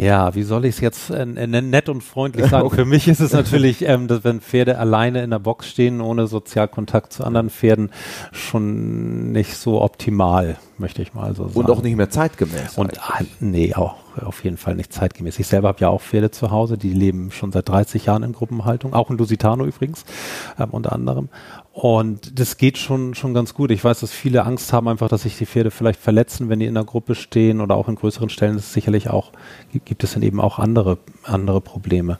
Ja, 0.00 0.34
wie 0.34 0.44
soll 0.44 0.64
ich 0.64 0.76
es 0.76 0.80
jetzt 0.80 1.10
äh, 1.10 1.26
nett 1.26 1.90
und 1.90 2.02
freundlich 2.02 2.46
sagen? 2.50 2.70
Für 2.70 2.86
mich 2.86 3.06
ist 3.06 3.20
es 3.20 3.32
natürlich, 3.32 3.82
ähm, 3.82 4.08
dass 4.08 4.24
wenn 4.24 4.40
Pferde 4.40 4.78
alleine 4.78 5.22
in 5.22 5.30
der 5.30 5.38
Box 5.38 5.68
stehen, 5.68 6.00
ohne 6.00 6.26
Sozialkontakt 6.26 7.12
zu 7.12 7.24
anderen 7.24 7.50
Pferden, 7.50 7.90
schon 8.32 9.32
nicht 9.32 9.56
so 9.56 9.82
optimal, 9.82 10.56
möchte 10.78 11.02
ich 11.02 11.12
mal 11.12 11.34
so 11.34 11.48
sagen. 11.48 11.58
Und 11.58 11.70
auch 11.70 11.82
nicht 11.82 11.96
mehr 11.96 12.08
zeitgemäß. 12.08 12.78
Und 12.78 12.98
ah, 13.02 13.20
nee, 13.40 13.74
auch 13.74 13.96
auf 14.16 14.42
jeden 14.42 14.56
Fall 14.56 14.74
nicht 14.74 14.92
zeitgemäß. 14.92 15.38
Ich 15.38 15.46
selber 15.46 15.68
habe 15.68 15.80
ja 15.80 15.88
auch 15.88 16.00
Pferde 16.00 16.30
zu 16.30 16.50
Hause, 16.50 16.78
die 16.78 16.92
leben 16.92 17.30
schon 17.30 17.52
seit 17.52 17.68
30 17.68 18.06
Jahren 18.06 18.22
in 18.22 18.32
Gruppenhaltung, 18.32 18.94
auch 18.94 19.10
in 19.10 19.18
Lusitano 19.18 19.66
übrigens, 19.66 20.04
ähm, 20.58 20.70
unter 20.70 20.92
anderem. 20.92 21.28
Und 21.72 22.40
das 22.40 22.56
geht 22.56 22.78
schon, 22.78 23.14
schon 23.14 23.32
ganz 23.32 23.54
gut. 23.54 23.70
Ich 23.70 23.84
weiß, 23.84 24.00
dass 24.00 24.10
viele 24.10 24.44
Angst 24.44 24.72
haben 24.72 24.88
einfach, 24.88 25.08
dass 25.08 25.22
sich 25.22 25.38
die 25.38 25.46
Pferde 25.46 25.70
vielleicht 25.70 26.00
verletzen, 26.00 26.48
wenn 26.48 26.58
die 26.58 26.66
in 26.66 26.74
der 26.74 26.84
Gruppe 26.84 27.14
stehen 27.14 27.60
oder 27.60 27.76
auch 27.76 27.88
in 27.88 27.94
größeren 27.94 28.28
Stellen. 28.28 28.54
Das 28.56 28.66
ist 28.66 28.72
sicherlich 28.72 29.08
auch, 29.08 29.30
gibt 29.84 30.02
es 30.02 30.14
dann 30.14 30.24
eben 30.24 30.40
auch 30.40 30.58
andere, 30.58 30.98
andere 31.22 31.60
Probleme. 31.60 32.18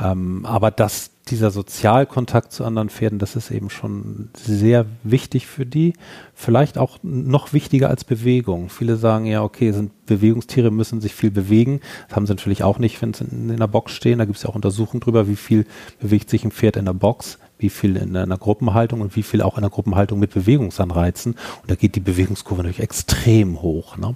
Ähm, 0.00 0.46
aber 0.46 0.70
das, 0.70 1.10
dieser 1.28 1.50
Sozialkontakt 1.50 2.52
zu 2.52 2.64
anderen 2.64 2.88
Pferden, 2.88 3.18
das 3.18 3.36
ist 3.36 3.50
eben 3.50 3.68
schon 3.68 4.30
sehr 4.34 4.86
wichtig 5.02 5.46
für 5.46 5.66
die. 5.66 5.92
Vielleicht 6.34 6.78
auch 6.78 6.98
noch 7.02 7.52
wichtiger 7.52 7.90
als 7.90 8.04
Bewegung. 8.04 8.70
Viele 8.70 8.96
sagen 8.96 9.26
ja, 9.26 9.42
okay, 9.42 9.72
sind 9.72 10.06
Bewegungstiere, 10.06 10.70
müssen 10.70 11.02
sich 11.02 11.14
viel 11.14 11.30
bewegen. 11.30 11.80
Das 12.08 12.16
haben 12.16 12.26
sie 12.26 12.32
natürlich 12.32 12.62
auch 12.62 12.78
nicht, 12.78 13.02
wenn 13.02 13.12
sie 13.12 13.24
in, 13.24 13.50
in 13.50 13.58
der 13.58 13.66
Box 13.66 13.92
stehen. 13.92 14.20
Da 14.20 14.24
gibt 14.24 14.38
es 14.38 14.44
ja 14.44 14.48
auch 14.48 14.54
Untersuchungen 14.54 15.00
drüber, 15.00 15.28
wie 15.28 15.36
viel 15.36 15.66
bewegt 16.00 16.30
sich 16.30 16.44
ein 16.44 16.50
Pferd 16.50 16.76
in 16.76 16.86
der 16.86 16.94
Box, 16.94 17.38
wie 17.58 17.70
viel 17.70 17.96
in 17.96 18.16
einer 18.16 18.38
Gruppenhaltung 18.38 19.00
und 19.00 19.16
wie 19.16 19.22
viel 19.22 19.42
auch 19.42 19.56
in 19.56 19.62
der 19.62 19.70
Gruppenhaltung 19.70 20.18
mit 20.18 20.32
Bewegungsanreizen. 20.32 21.32
Und 21.62 21.70
da 21.70 21.74
geht 21.74 21.94
die 21.94 22.00
Bewegungskurve 22.00 22.62
natürlich 22.62 22.80
extrem 22.82 23.62
hoch. 23.62 23.96
Ne? 23.96 24.14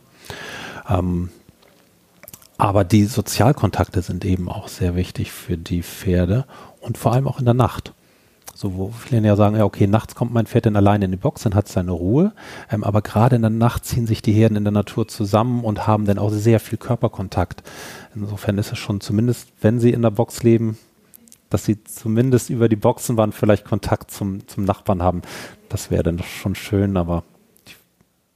Ähm, 0.89 1.31
aber 2.59 2.85
die 2.85 3.07
Sozialkontakte 3.07 4.03
sind 4.03 4.25
eben 4.25 4.51
auch 4.51 4.69
sehr 4.69 4.95
wichtig 4.95 5.33
für 5.33 5.57
die 5.57 5.83
Pferde 5.83 6.45
und 6.81 6.99
vor 6.99 7.13
allem 7.13 7.27
auch 7.27 7.39
in 7.39 7.47
der 7.47 7.55
Nacht. 7.55 7.95
So, 8.55 8.77
wo 8.77 8.91
viele 8.91 9.27
ja 9.27 9.37
sagen, 9.37 9.57
ja, 9.57 9.65
okay, 9.65 9.87
nachts 9.87 10.15
kommt 10.15 10.35
mein 10.35 10.45
Pferd 10.45 10.67
dann 10.67 10.77
alleine 10.77 11.07
in 11.07 11.11
die 11.11 11.17
Box, 11.17 11.45
dann 11.45 11.55
hat 11.55 11.69
es 11.69 11.73
seine 11.73 11.93
Ruhe. 11.93 12.33
Ähm, 12.71 12.85
aber 12.85 13.01
gerade 13.01 13.37
in 13.37 13.41
der 13.41 13.51
Nacht 13.51 13.87
ziehen 13.87 14.07
sich 14.07 14.21
die 14.21 14.35
Herden 14.35 14.57
in 14.57 14.65
der 14.65 14.73
Natur 14.73 15.09
zusammen 15.09 15.65
und 15.65 15.87
haben 15.87 16.05
dann 16.05 16.19
auch 16.19 16.29
sehr 16.29 16.61
viel 16.61 16.77
Körperkontakt. 16.77 17.63
Insofern 18.15 18.59
ist 18.59 18.73
es 18.73 18.79
schon 18.79 19.01
zumindest, 19.01 19.49
wenn 19.63 19.81
sie 19.81 19.93
in 19.93 20.03
der 20.03 20.11
Box 20.11 20.43
leben, 20.43 20.77
dass 21.51 21.65
sie 21.65 21.83
zumindest 21.85 22.49
über 22.49 22.69
die 22.69 22.77
Boxenwand 22.77 23.35
vielleicht 23.35 23.65
Kontakt 23.65 24.11
zum, 24.11 24.47
zum 24.49 24.65
Nachbarn 24.65 25.03
haben. 25.03 25.23
Das 25.69 25.91
wäre 25.91 26.03
dann 26.03 26.21
schon 26.21 26.55
schön, 26.55 26.97
aber 26.97 27.25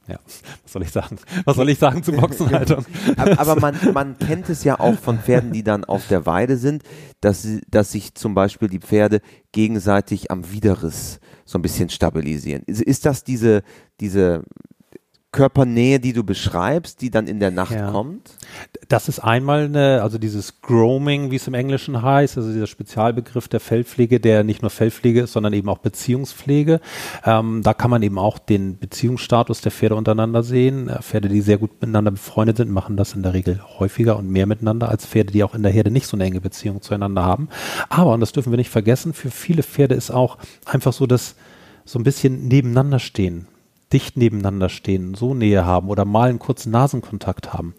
ja, 0.07 0.19
was 0.63 0.71
soll 0.71 0.83
ich 0.83 0.91
sagen? 0.91 1.17
Was 1.45 1.55
soll 1.55 1.69
ich 1.69 1.79
sagen 1.79 2.03
zur 2.03 2.15
Boxenhaltung? 2.15 2.85
aber, 3.17 3.39
aber 3.39 3.55
man, 3.59 3.75
man 3.93 4.19
kennt 4.19 4.49
es 4.49 4.63
ja 4.63 4.79
auch 4.79 4.99
von 4.99 5.17
Pferden, 5.17 5.51
die 5.51 5.63
dann 5.63 5.83
auf 5.83 6.07
der 6.07 6.27
Weide 6.27 6.57
sind, 6.57 6.83
dass, 7.21 7.41
sie, 7.41 7.61
dass 7.71 7.91
sich 7.91 8.13
zum 8.13 8.35
Beispiel 8.35 8.67
die 8.67 8.79
Pferde 8.79 9.21
gegenseitig 9.51 10.29
am 10.29 10.51
Widerriss 10.51 11.19
so 11.43 11.57
ein 11.57 11.63
bisschen 11.63 11.89
stabilisieren. 11.89 12.61
Ist, 12.67 12.83
ist 12.83 13.05
das 13.05 13.23
diese, 13.23 13.63
diese 13.99 14.43
Körpernähe, 15.35 15.99
die 15.99 16.13
du 16.13 16.23
beschreibst, 16.23 17.01
die 17.01 17.11
dann 17.11 17.27
in 17.27 17.41
der 17.41 17.51
Nacht 17.51 17.73
ja. 17.73 17.91
kommt? 17.91 18.37
Das 18.87 19.09
ist 19.09 19.19
einmal 19.19 19.65
eine, 19.65 20.01
also 20.01 20.17
dieses 20.17 20.61
Grooming, 20.61 21.29
wie 21.29 21.35
es 21.35 21.45
im 21.45 21.53
Englischen 21.53 22.01
heißt, 22.01 22.37
also 22.37 22.53
dieser 22.53 22.67
Spezialbegriff 22.67 23.49
der 23.49 23.59
Fellpflege, 23.59 24.21
der 24.21 24.45
nicht 24.45 24.61
nur 24.61 24.71
Fellpflege 24.71 25.23
ist, 25.23 25.33
sondern 25.33 25.51
eben 25.51 25.67
auch 25.67 25.79
Beziehungspflege. 25.79 26.79
Ähm, 27.25 27.63
da 27.63 27.73
kann 27.73 27.91
man 27.91 28.01
eben 28.01 28.17
auch 28.17 28.39
den 28.39 28.77
Beziehungsstatus 28.77 29.59
der 29.59 29.73
Pferde 29.73 29.95
untereinander 29.95 30.41
sehen. 30.41 30.87
Äh, 30.87 31.01
Pferde, 31.01 31.27
die 31.27 31.41
sehr 31.41 31.57
gut 31.57 31.81
miteinander 31.81 32.11
befreundet 32.11 32.55
sind, 32.55 32.71
machen 32.71 32.95
das 32.95 33.13
in 33.13 33.21
der 33.21 33.33
Regel 33.33 33.59
häufiger 33.77 34.15
und 34.15 34.29
mehr 34.29 34.45
miteinander 34.45 34.87
als 34.87 35.05
Pferde, 35.05 35.33
die 35.33 35.43
auch 35.43 35.53
in 35.53 35.63
der 35.63 35.71
Herde 35.73 35.91
nicht 35.91 36.07
so 36.07 36.15
eine 36.15 36.23
enge 36.23 36.39
Beziehung 36.39 36.81
zueinander 36.81 37.25
haben. 37.25 37.49
Aber, 37.89 38.13
und 38.13 38.21
das 38.21 38.31
dürfen 38.31 38.53
wir 38.53 38.57
nicht 38.57 38.69
vergessen, 38.69 39.13
für 39.13 39.31
viele 39.31 39.63
Pferde 39.63 39.95
ist 39.95 40.11
auch 40.11 40.37
einfach 40.63 40.93
so, 40.93 41.05
dass 41.05 41.35
so 41.83 41.99
ein 41.99 42.03
bisschen 42.03 42.47
nebeneinander 42.47 42.99
stehen 42.99 43.47
dicht 43.93 44.17
nebeneinander 44.17 44.69
stehen, 44.69 45.13
so 45.13 45.35
Nähe 45.35 45.65
haben 45.65 45.89
oder 45.89 46.05
mal 46.05 46.29
einen 46.29 46.39
kurzen 46.39 46.71
Nasenkontakt 46.71 47.53
haben, 47.53 47.75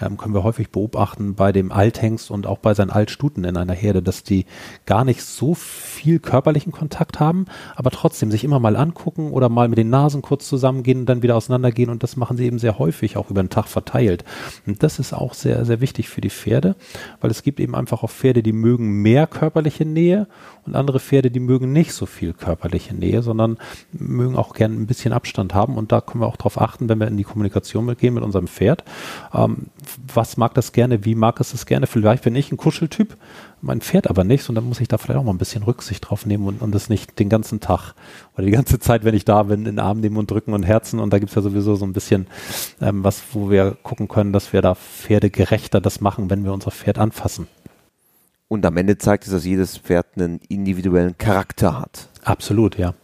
ähm, 0.00 0.18
können 0.18 0.34
wir 0.34 0.44
häufig 0.44 0.70
beobachten 0.70 1.34
bei 1.34 1.50
dem 1.50 1.72
Althengst 1.72 2.30
und 2.30 2.46
auch 2.46 2.58
bei 2.58 2.74
seinen 2.74 2.90
Altstuten 2.90 3.44
in 3.44 3.56
einer 3.56 3.72
Herde, 3.72 4.02
dass 4.02 4.22
die 4.22 4.44
gar 4.84 5.04
nicht 5.04 5.22
so 5.22 5.54
viel 5.54 6.18
körperlichen 6.18 6.72
Kontakt 6.72 7.20
haben, 7.20 7.46
aber 7.74 7.90
trotzdem 7.90 8.30
sich 8.30 8.44
immer 8.44 8.60
mal 8.60 8.76
angucken 8.76 9.30
oder 9.30 9.48
mal 9.48 9.68
mit 9.68 9.78
den 9.78 9.88
Nasen 9.88 10.20
kurz 10.20 10.46
zusammengehen 10.46 11.00
und 11.00 11.06
dann 11.06 11.22
wieder 11.22 11.36
auseinandergehen 11.36 11.88
und 11.88 12.02
das 12.02 12.16
machen 12.16 12.36
sie 12.36 12.44
eben 12.44 12.58
sehr 12.58 12.78
häufig, 12.78 13.16
auch 13.16 13.30
über 13.30 13.42
den 13.42 13.50
Tag 13.50 13.68
verteilt. 13.68 14.24
Und 14.66 14.82
das 14.82 14.98
ist 14.98 15.14
auch 15.14 15.32
sehr, 15.32 15.64
sehr 15.64 15.80
wichtig 15.80 16.10
für 16.10 16.20
die 16.20 16.30
Pferde, 16.30 16.76
weil 17.20 17.30
es 17.30 17.42
gibt 17.42 17.60
eben 17.60 17.74
einfach 17.74 18.02
auch 18.02 18.10
Pferde, 18.10 18.42
die 18.42 18.52
mögen 18.52 19.00
mehr 19.00 19.26
körperliche 19.26 19.86
Nähe 19.86 20.28
und 20.66 20.76
andere 20.76 21.00
Pferde, 21.00 21.30
die 21.30 21.40
mögen 21.40 21.72
nicht 21.72 21.92
so 21.92 22.06
viel 22.06 22.34
körperliche 22.34 22.94
Nähe, 22.94 23.22
sondern 23.22 23.56
mögen 23.92 24.36
auch 24.36 24.52
gern 24.52 24.74
ein 24.74 24.86
bisschen 24.86 25.12
Abstand 25.12 25.45
haben. 25.54 25.76
Und 25.76 25.92
da 25.92 26.00
können 26.00 26.22
wir 26.22 26.26
auch 26.26 26.36
darauf 26.36 26.60
achten, 26.60 26.88
wenn 26.88 26.98
wir 26.98 27.08
in 27.08 27.16
die 27.16 27.24
Kommunikation 27.24 27.94
gehen 27.96 28.14
mit 28.14 28.22
unserem 28.22 28.48
Pferd. 28.48 28.84
Ähm, 29.34 29.66
was 30.12 30.36
mag 30.36 30.54
das 30.54 30.72
gerne? 30.72 31.04
Wie 31.04 31.14
mag 31.14 31.40
es 31.40 31.52
das 31.52 31.66
gerne? 31.66 31.86
Vielleicht 31.86 32.24
bin 32.24 32.34
ich 32.36 32.52
ein 32.52 32.56
Kuscheltyp, 32.56 33.16
mein 33.60 33.80
Pferd 33.80 34.08
aber 34.08 34.24
nicht. 34.24 34.48
Und 34.48 34.54
dann 34.54 34.64
muss 34.64 34.80
ich 34.80 34.88
da 34.88 34.98
vielleicht 34.98 35.18
auch 35.18 35.24
mal 35.24 35.32
ein 35.32 35.38
bisschen 35.38 35.62
Rücksicht 35.62 36.08
drauf 36.08 36.26
nehmen 36.26 36.46
und, 36.46 36.62
und 36.62 36.74
das 36.74 36.88
nicht 36.88 37.18
den 37.18 37.28
ganzen 37.28 37.60
Tag 37.60 37.94
oder 38.34 38.44
die 38.44 38.52
ganze 38.52 38.78
Zeit, 38.78 39.04
wenn 39.04 39.14
ich 39.14 39.24
da 39.24 39.42
bin, 39.44 39.60
in 39.60 39.64
den 39.64 39.78
Arm 39.78 40.00
nehmen 40.00 40.16
und 40.16 40.30
drücken 40.30 40.52
und 40.52 40.62
Herzen. 40.62 41.00
Und 41.00 41.12
da 41.12 41.18
gibt 41.18 41.30
es 41.30 41.36
ja 41.36 41.42
sowieso 41.42 41.76
so 41.76 41.84
ein 41.84 41.92
bisschen 41.92 42.26
ähm, 42.80 43.04
was, 43.04 43.22
wo 43.32 43.50
wir 43.50 43.76
gucken 43.82 44.08
können, 44.08 44.32
dass 44.32 44.52
wir 44.52 44.62
da 44.62 44.74
pferdegerechter 44.74 45.80
das 45.80 46.00
machen, 46.00 46.30
wenn 46.30 46.44
wir 46.44 46.52
unser 46.52 46.70
Pferd 46.70 46.98
anfassen. 46.98 47.48
Und 48.48 48.64
am 48.64 48.76
Ende 48.76 48.96
zeigt 48.98 49.24
es, 49.24 49.32
dass 49.32 49.44
jedes 49.44 49.78
Pferd 49.78 50.06
einen 50.16 50.40
individuellen 50.48 51.18
Charakter 51.18 51.80
hat. 51.80 52.08
Absolut, 52.22 52.78
ja. 52.78 52.94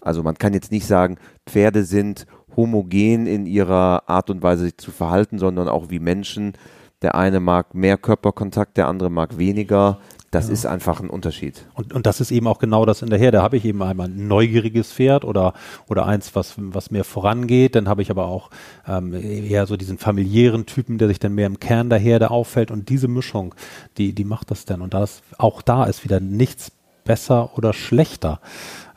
Also 0.00 0.22
man 0.22 0.36
kann 0.36 0.54
jetzt 0.54 0.72
nicht 0.72 0.86
sagen, 0.86 1.18
Pferde 1.50 1.84
sind 1.84 2.26
homogen 2.56 3.26
in 3.26 3.46
ihrer 3.46 4.08
Art 4.08 4.30
und 4.30 4.42
Weise 4.42 4.64
sich 4.64 4.76
zu 4.76 4.90
verhalten, 4.90 5.38
sondern 5.38 5.68
auch 5.68 5.90
wie 5.90 5.98
Menschen. 5.98 6.54
Der 7.02 7.14
eine 7.14 7.40
mag 7.40 7.74
mehr 7.74 7.96
Körperkontakt, 7.96 8.76
der 8.76 8.88
andere 8.88 9.10
mag 9.10 9.38
weniger. 9.38 9.98
Das 10.30 10.46
ja. 10.46 10.52
ist 10.52 10.66
einfach 10.66 11.00
ein 11.00 11.10
Unterschied. 11.10 11.66
Und, 11.74 11.92
und 11.92 12.06
das 12.06 12.20
ist 12.20 12.30
eben 12.30 12.46
auch 12.46 12.58
genau 12.58 12.86
das 12.86 13.02
in 13.02 13.10
der 13.10 13.18
Herde. 13.18 13.38
Da 13.38 13.42
habe 13.42 13.56
ich 13.56 13.64
eben 13.64 13.82
einmal 13.82 14.06
ein 14.06 14.28
neugieriges 14.28 14.92
Pferd 14.92 15.24
oder, 15.24 15.54
oder 15.88 16.06
eins, 16.06 16.36
was, 16.36 16.54
was 16.56 16.92
mehr 16.92 17.02
vorangeht. 17.02 17.74
Dann 17.74 17.88
habe 17.88 18.02
ich 18.02 18.10
aber 18.12 18.26
auch 18.26 18.50
ähm, 18.86 19.12
eher 19.12 19.66
so 19.66 19.76
diesen 19.76 19.98
familiären 19.98 20.66
Typen, 20.66 20.98
der 20.98 21.08
sich 21.08 21.18
dann 21.18 21.34
mehr 21.34 21.46
im 21.46 21.58
Kern 21.58 21.90
der 21.90 21.98
Herde 21.98 22.30
auffällt. 22.30 22.70
Und 22.70 22.90
diese 22.90 23.08
Mischung, 23.08 23.56
die, 23.98 24.12
die 24.12 24.24
macht 24.24 24.52
das 24.52 24.66
dann. 24.66 24.82
Und 24.82 24.94
das, 24.94 25.22
auch 25.36 25.62
da 25.62 25.84
ist 25.84 26.04
wieder 26.04 26.20
nichts 26.20 26.70
besser 27.04 27.56
oder 27.58 27.72
schlechter. 27.72 28.40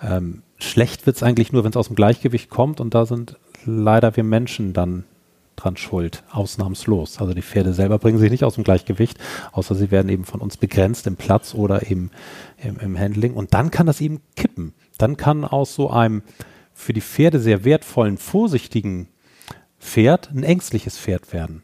Ähm, 0.04 0.44
schlecht 0.63 1.06
wird 1.06 1.15
es 1.17 1.23
eigentlich 1.23 1.52
nur, 1.52 1.63
wenn 1.63 1.71
es 1.71 1.78
aus 1.78 1.88
dem 1.88 1.95
Gleichgewicht 1.95 2.49
kommt. 2.49 2.80
Und 2.80 2.93
da 2.93 3.06
sind 3.06 3.38
leider 3.65 4.15
wir 4.15 4.23
Menschen 4.23 4.73
dann 4.73 5.06
dran 5.56 5.78
schuld, 5.78 6.23
ausnahmslos. 6.32 7.19
Also 7.19 7.34
die 7.34 7.41
Pferde 7.41 7.73
selber 7.73 7.99
bringen 7.99 8.17
sich 8.17 8.32
nicht 8.32 8.43
aus 8.43 8.56
dem 8.56 8.63
Gleichgewicht, 8.63 9.17
außer 9.52 9.76
sie 9.76 9.91
werden 9.91 10.10
eben 10.10 10.26
von 10.26 10.41
uns 10.41 10.58
begrenzt 10.58 11.08
im 11.08 11.15
Platz 11.15 11.54
oder 11.54 11.89
eben 11.89 12.12
im, 12.58 12.80
im 12.80 12.97
Handling. 12.97 13.34
Und 13.34 13.54
dann 13.54 13.71
kann 13.71 13.86
das 13.86 14.02
eben 14.02 14.21
kippen. 14.36 14.73
Dann 14.97 15.17
kann 15.17 15.45
aus 15.45 15.76
so 15.76 15.89
einem 15.89 16.23
für 16.73 16.93
die 16.93 17.02
Pferde 17.02 17.39
sehr 17.39 17.63
wertvollen, 17.63 18.17
vorsichtigen 18.17 19.08
Pferd 19.80 20.32
ein 20.32 20.43
ängstliches 20.43 20.97
Pferd 20.97 21.34
werden. 21.34 21.63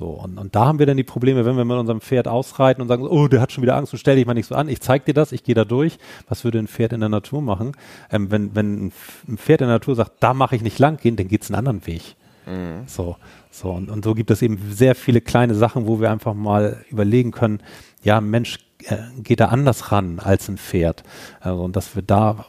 So, 0.00 0.06
und, 0.06 0.38
und 0.38 0.56
da 0.56 0.64
haben 0.64 0.78
wir 0.78 0.86
dann 0.86 0.96
die 0.96 1.04
Probleme, 1.04 1.44
wenn 1.44 1.58
wir 1.58 1.64
mit 1.66 1.76
unserem 1.76 2.00
Pferd 2.00 2.26
ausreiten 2.26 2.80
und 2.80 2.88
sagen, 2.88 3.06
oh, 3.06 3.28
der 3.28 3.42
hat 3.42 3.52
schon 3.52 3.60
wieder 3.60 3.76
Angst 3.76 3.92
und 3.92 3.98
stell 3.98 4.16
dich 4.16 4.24
mal 4.24 4.32
nicht 4.32 4.46
so 4.46 4.54
an, 4.54 4.70
ich 4.70 4.80
zeig 4.80 5.04
dir 5.04 5.12
das, 5.12 5.30
ich 5.30 5.44
gehe 5.44 5.54
da 5.54 5.66
durch. 5.66 5.98
Was 6.26 6.42
würde 6.42 6.58
ein 6.58 6.68
Pferd 6.68 6.94
in 6.94 7.00
der 7.00 7.10
Natur 7.10 7.42
machen? 7.42 7.72
Ähm, 8.10 8.30
wenn, 8.30 8.54
wenn 8.54 8.92
ein 9.28 9.36
Pferd 9.36 9.60
in 9.60 9.66
der 9.66 9.76
Natur 9.76 9.94
sagt, 9.96 10.12
da 10.20 10.32
mache 10.32 10.56
ich 10.56 10.62
nicht 10.62 10.78
lang 10.78 10.96
gehen, 10.96 11.16
dann 11.16 11.28
geht 11.28 11.42
es 11.42 11.50
einen 11.50 11.58
anderen 11.58 11.86
Weg. 11.86 12.16
Mhm. 12.46 12.84
So, 12.86 13.16
so 13.50 13.72
und, 13.72 13.90
und 13.90 14.02
so 14.02 14.14
gibt 14.14 14.30
es 14.30 14.40
eben 14.40 14.58
sehr 14.70 14.94
viele 14.94 15.20
kleine 15.20 15.54
Sachen, 15.54 15.86
wo 15.86 16.00
wir 16.00 16.10
einfach 16.10 16.32
mal 16.32 16.82
überlegen 16.88 17.30
können, 17.30 17.60
ja, 18.02 18.22
Mensch 18.22 18.58
äh, 18.84 18.96
geht 19.22 19.40
da 19.40 19.48
anders 19.48 19.92
ran 19.92 20.18
als 20.18 20.48
ein 20.48 20.56
Pferd. 20.56 21.04
Also, 21.40 21.62
und 21.62 21.76
dass 21.76 21.94
wir 21.94 22.02
da 22.02 22.46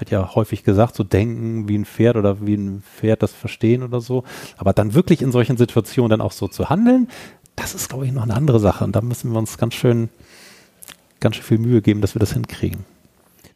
wird 0.00 0.10
ja 0.10 0.34
häufig 0.34 0.64
gesagt, 0.64 0.94
so 0.94 1.04
denken 1.04 1.68
wie 1.68 1.78
ein 1.78 1.84
Pferd 1.84 2.16
oder 2.16 2.46
wie 2.46 2.54
ein 2.54 2.82
Pferd 2.82 3.22
das 3.22 3.32
verstehen 3.32 3.82
oder 3.82 4.00
so. 4.00 4.24
Aber 4.56 4.72
dann 4.72 4.94
wirklich 4.94 5.22
in 5.22 5.32
solchen 5.32 5.56
Situationen 5.56 6.10
dann 6.10 6.20
auch 6.20 6.32
so 6.32 6.48
zu 6.48 6.68
handeln, 6.68 7.08
das 7.56 7.74
ist, 7.74 7.88
glaube 7.88 8.06
ich, 8.06 8.12
noch 8.12 8.22
eine 8.22 8.34
andere 8.34 8.60
Sache. 8.60 8.84
Und 8.84 8.94
da 8.94 9.00
müssen 9.00 9.32
wir 9.32 9.38
uns 9.38 9.58
ganz 9.58 9.74
schön, 9.74 10.08
ganz 11.20 11.36
schön 11.36 11.44
viel 11.44 11.58
Mühe 11.58 11.82
geben, 11.82 12.00
dass 12.00 12.14
wir 12.14 12.20
das 12.20 12.32
hinkriegen. 12.32 12.84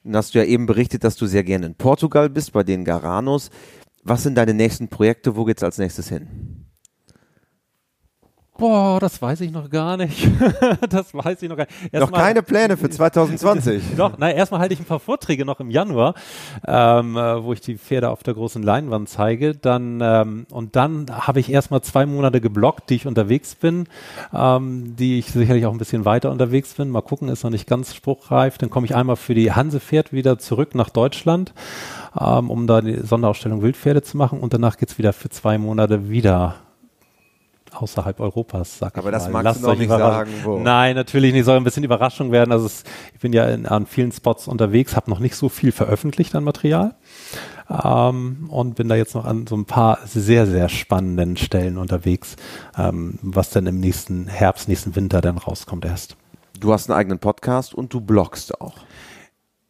Dann 0.04 0.16
hast 0.16 0.34
du 0.34 0.38
ja 0.38 0.44
eben 0.44 0.66
berichtet, 0.66 1.04
dass 1.04 1.16
du 1.16 1.26
sehr 1.26 1.44
gerne 1.44 1.66
in 1.66 1.74
Portugal 1.74 2.28
bist, 2.28 2.52
bei 2.52 2.64
den 2.64 2.84
Garanos. 2.84 3.50
Was 4.02 4.24
sind 4.24 4.34
deine 4.34 4.54
nächsten 4.54 4.88
Projekte? 4.88 5.36
Wo 5.36 5.44
geht's 5.44 5.62
als 5.62 5.78
nächstes 5.78 6.08
hin? 6.08 6.61
Boah, 8.62 9.00
das 9.00 9.20
weiß 9.20 9.40
ich 9.40 9.50
noch 9.50 9.68
gar 9.68 9.96
nicht. 9.96 10.30
das 10.88 11.12
weiß 11.12 11.42
ich 11.42 11.48
noch 11.48 11.56
gar 11.56 11.64
nicht. 11.64 11.92
Erst 11.92 12.00
noch 12.00 12.12
mal, 12.12 12.22
keine 12.22 12.44
Pläne 12.44 12.76
für 12.76 12.88
2020. 12.90 13.82
Doch, 13.96 14.12
na, 14.18 14.30
erstmal 14.30 14.60
halte 14.60 14.74
ich 14.74 14.78
ein 14.78 14.84
paar 14.84 15.00
Vorträge 15.00 15.44
noch 15.44 15.58
im 15.58 15.68
Januar, 15.68 16.14
ähm, 16.64 17.16
äh, 17.16 17.42
wo 17.42 17.52
ich 17.52 17.60
die 17.60 17.76
Pferde 17.76 18.10
auf 18.10 18.22
der 18.22 18.34
großen 18.34 18.62
Leinwand 18.62 19.08
zeige. 19.08 19.56
Dann, 19.56 19.98
ähm, 20.00 20.46
und 20.52 20.76
dann 20.76 21.06
habe 21.10 21.40
ich 21.40 21.50
erstmal 21.50 21.82
zwei 21.82 22.06
Monate 22.06 22.40
geblockt, 22.40 22.88
die 22.90 22.94
ich 22.94 23.08
unterwegs 23.08 23.56
bin, 23.56 23.88
ähm, 24.32 24.94
die 24.94 25.18
ich 25.18 25.32
sicherlich 25.32 25.66
auch 25.66 25.72
ein 25.72 25.78
bisschen 25.78 26.04
weiter 26.04 26.30
unterwegs 26.30 26.74
bin. 26.74 26.88
Mal 26.88 27.02
gucken, 27.02 27.30
ist 27.30 27.42
noch 27.42 27.50
nicht 27.50 27.66
ganz 27.66 27.96
spruchreif. 27.96 28.58
Dann 28.58 28.70
komme 28.70 28.86
ich 28.86 28.94
einmal 28.94 29.16
für 29.16 29.34
die 29.34 29.50
Hansepferd 29.50 30.12
wieder 30.12 30.38
zurück 30.38 30.76
nach 30.76 30.90
Deutschland 30.90 31.52
ähm, 32.16 32.48
um 32.48 32.68
da 32.68 32.80
die 32.80 33.00
Sonderausstellung 33.00 33.62
Wildpferde 33.62 34.02
zu 34.02 34.16
machen 34.16 34.38
und 34.38 34.54
danach 34.54 34.76
geht's 34.76 34.98
wieder 34.98 35.12
für 35.12 35.30
zwei 35.30 35.58
Monate 35.58 36.10
wieder 36.10 36.56
außerhalb 37.74 38.20
Europas, 38.20 38.78
sag 38.78 38.96
Aber 38.98 39.08
ich 39.08 39.12
das 39.12 39.24
mal. 39.24 39.42
magst 39.42 39.44
Lasst 39.44 39.62
du 39.62 39.66
noch 39.68 39.78
nicht 39.78 39.88
sagen, 39.88 40.30
wo. 40.42 40.58
Nein, 40.58 40.96
natürlich 40.96 41.32
nicht. 41.32 41.44
Soll 41.44 41.56
ein 41.56 41.64
bisschen 41.64 41.84
Überraschung 41.84 42.32
werden. 42.32 42.52
Also 42.52 42.66
es, 42.66 42.84
ich 43.14 43.20
bin 43.20 43.32
ja 43.32 43.46
in, 43.46 43.66
an 43.66 43.86
vielen 43.86 44.12
Spots 44.12 44.48
unterwegs, 44.48 44.96
habe 44.96 45.10
noch 45.10 45.18
nicht 45.18 45.36
so 45.36 45.48
viel 45.48 45.72
veröffentlicht 45.72 46.34
an 46.34 46.44
Material 46.44 46.94
ähm, 47.70 48.48
und 48.50 48.74
bin 48.74 48.88
da 48.88 48.94
jetzt 48.94 49.14
noch 49.14 49.24
an 49.24 49.46
so 49.46 49.56
ein 49.56 49.64
paar 49.64 49.98
sehr, 50.04 50.46
sehr 50.46 50.68
spannenden 50.68 51.36
Stellen 51.36 51.78
unterwegs, 51.78 52.36
ähm, 52.76 53.18
was 53.22 53.50
dann 53.50 53.66
im 53.66 53.80
nächsten 53.80 54.26
Herbst, 54.26 54.68
nächsten 54.68 54.94
Winter 54.96 55.20
dann 55.20 55.38
rauskommt 55.38 55.84
erst. 55.84 56.16
Du 56.58 56.72
hast 56.72 56.90
einen 56.90 56.98
eigenen 56.98 57.18
Podcast 57.18 57.74
und 57.74 57.92
du 57.92 58.00
bloggst 58.00 58.60
auch. 58.60 58.74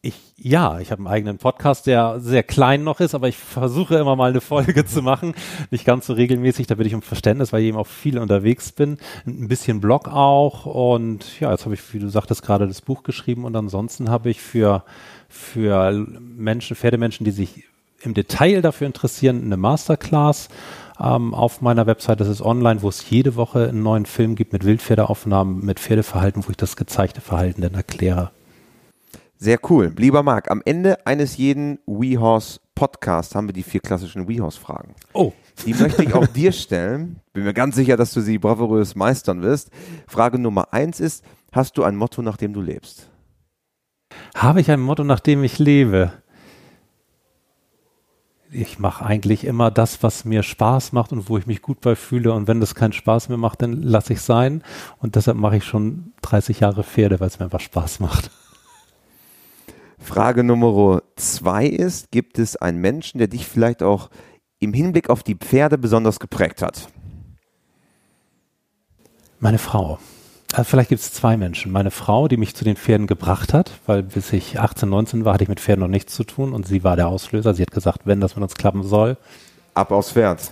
Ich, 0.05 0.21
ja, 0.37 0.81
ich 0.81 0.91
habe 0.91 0.99
einen 0.99 1.07
eigenen 1.07 1.39
Podcast, 1.39 1.87
der 1.87 2.19
sehr 2.19 2.43
klein 2.43 2.83
noch 2.83 2.99
ist, 2.99 3.15
aber 3.15 3.29
ich 3.29 3.37
versuche 3.37 3.95
immer 3.95 4.17
mal 4.17 4.31
eine 4.31 4.41
Folge 4.41 4.85
zu 4.85 5.01
machen. 5.01 5.33
Nicht 5.71 5.85
ganz 5.85 6.09
so 6.09 6.13
regelmäßig, 6.15 6.67
da 6.67 6.75
bitte 6.75 6.89
ich 6.89 6.95
um 6.97 7.03
Verständnis, 7.03 7.53
weil 7.53 7.63
ich 7.63 7.69
eben 7.69 7.77
auch 7.77 7.87
viel 7.87 8.19
unterwegs 8.19 8.73
bin. 8.73 8.99
Ein 9.27 9.47
bisschen 9.47 9.81
Blog 9.81 10.09
auch 10.09 10.67
und 10.67 11.39
ja, 11.39 11.53
jetzt 11.53 11.67
habe 11.67 11.77
ich, 11.77 11.95
wie 11.95 12.01
du 12.01 12.09
sagtest, 12.09 12.43
gerade 12.43 12.67
das 12.67 12.81
Buch 12.81 13.05
geschrieben 13.05 13.45
und 13.45 13.55
ansonsten 13.55 14.11
habe 14.11 14.29
ich 14.29 14.41
für, 14.41 14.83
für 15.29 15.93
Menschen, 16.21 16.75
Pferdemenschen, 16.75 17.25
die 17.25 17.31
sich 17.31 17.63
im 18.01 18.13
Detail 18.13 18.61
dafür 18.61 18.89
interessieren, 18.89 19.45
eine 19.45 19.57
Masterclass 19.57 20.49
ähm, 20.99 21.33
auf 21.33 21.61
meiner 21.61 21.87
Website. 21.87 22.19
Das 22.19 22.27
ist 22.27 22.43
online, 22.43 22.83
wo 22.83 22.89
es 22.89 23.09
jede 23.09 23.37
Woche 23.37 23.69
einen 23.69 23.85
neuen 23.85 24.07
Film 24.07 24.35
gibt 24.35 24.53
mit 24.53 24.65
Wildpferdeaufnahmen, 24.65 25.65
mit 25.65 25.79
Pferdeverhalten, 25.79 26.45
wo 26.45 26.51
ich 26.51 26.57
das 26.57 26.75
gezeigte 26.75 27.21
Verhalten 27.21 27.63
dann 27.63 27.75
erkläre. 27.75 28.33
Sehr 29.43 29.59
cool. 29.71 29.93
Lieber 29.97 30.23
Marc, 30.23 30.53
am 30.53 30.63
Ende 30.65 31.05
eines 31.05 31.37
jeden 31.37 31.81
WeHorse 31.85 32.61
Podcasts 32.77 33.35
haben 33.35 33.49
wir 33.49 33.53
die 33.53 33.65
vier 33.65 33.81
klassischen 33.81 34.29
WeHorse-Fragen. 34.29 34.95
Oh. 35.15 35.33
Die 35.67 35.75
möchte 35.75 36.05
ich 36.05 36.15
auch 36.15 36.29
dir 36.29 36.53
stellen. 36.53 37.17
Bin 37.33 37.43
mir 37.43 37.53
ganz 37.53 37.75
sicher, 37.75 37.97
dass 37.97 38.13
du 38.13 38.21
sie 38.21 38.39
bravourös 38.39 38.95
meistern 38.95 39.43
wirst. 39.43 39.73
Frage 40.07 40.39
Nummer 40.39 40.73
eins 40.73 41.01
ist, 41.01 41.25
hast 41.51 41.77
du 41.77 41.83
ein 41.83 41.97
Motto, 41.97 42.23
nach 42.23 42.37
dem 42.37 42.53
du 42.53 42.61
lebst? 42.61 43.11
Habe 44.37 44.61
ich 44.61 44.71
ein 44.71 44.81
Motto, 44.81 45.03
nach 45.03 45.19
dem 45.19 45.43
ich 45.43 45.59
lebe? 45.59 46.13
ich 48.53 48.79
mache 48.79 49.05
eigentlich 49.05 49.45
immer 49.45 49.71
das, 49.71 50.03
was 50.03 50.25
mir 50.25 50.43
Spaß 50.43 50.93
macht 50.93 51.11
und 51.11 51.29
wo 51.29 51.39
ich 51.39 51.47
mich 51.47 51.63
gut 51.63 51.81
bei 51.81 51.97
fühle. 51.97 52.33
Und 52.33 52.47
wenn 52.47 52.61
das 52.61 52.77
keinen 52.77 52.93
Spaß 52.93 53.29
mehr 53.29 53.39
macht, 53.39 53.63
dann 53.63 53.83
lasse 53.83 54.13
ich 54.13 54.21
sein. 54.21 54.63
Und 54.99 55.17
deshalb 55.17 55.37
mache 55.37 55.57
ich 55.57 55.65
schon 55.65 56.13
30 56.21 56.61
Jahre 56.61 56.85
Pferde, 56.85 57.19
weil 57.19 57.29
es 57.29 57.41
mir 57.41 57.47
einfach 57.47 57.61
Spaß 57.61 57.99
macht. 57.99 58.31
Frage 60.03 60.45
Nummer 60.45 61.03
zwei 61.17 61.67
ist, 61.67 62.11
gibt 62.11 62.39
es 62.39 62.57
einen 62.57 62.79
Menschen, 62.79 63.19
der 63.19 63.29
dich 63.29 63.47
vielleicht 63.47 63.83
auch 63.83 64.11
im 64.59 64.73
Hinblick 64.73 65.11
auf 65.11 65.23
die 65.23 65.35
Pferde 65.35 65.79
besonders 65.79 66.21
geprägt 66.21 66.63
hat? 66.63 66.89
Meine 69.41 69.59
Frau. 69.59 69.99
Also 70.53 70.65
vielleicht 70.65 70.91
gibt 70.91 71.01
es 71.01 71.13
zwei 71.13 71.37
Menschen. 71.37 71.73
Meine 71.73 71.91
Frau, 71.91 72.29
die 72.29 72.37
mich 72.37 72.55
zu 72.55 72.65
den 72.65 72.77
Pferden 72.77 73.07
gebracht 73.07 73.55
hat, 73.55 73.73
weil 73.87 74.03
bis 74.03 74.33
ich 74.33 74.61
18, 74.61 74.89
19 74.89 75.25
war, 75.25 75.35
hatte 75.35 75.45
ich 75.45 75.49
mit 75.49 75.61
Pferden 75.61 75.81
noch 75.81 75.89
nichts 75.89 76.15
zu 76.15 76.25
tun 76.25 76.53
und 76.53 76.67
sie 76.67 76.85
war 76.85 76.95
der 76.95 77.09
Auslöser. 77.09 77.55
Sie 77.55 77.63
hat 77.63 77.71
gesagt, 77.71 78.03
wenn 78.05 78.21
das 78.21 78.37
mit 78.37 78.43
uns 78.43 78.55
klappen 78.55 78.83
soll. 78.83 79.17
Ab 79.75 79.91
aufs 79.91 80.13
Pferd. 80.13 80.51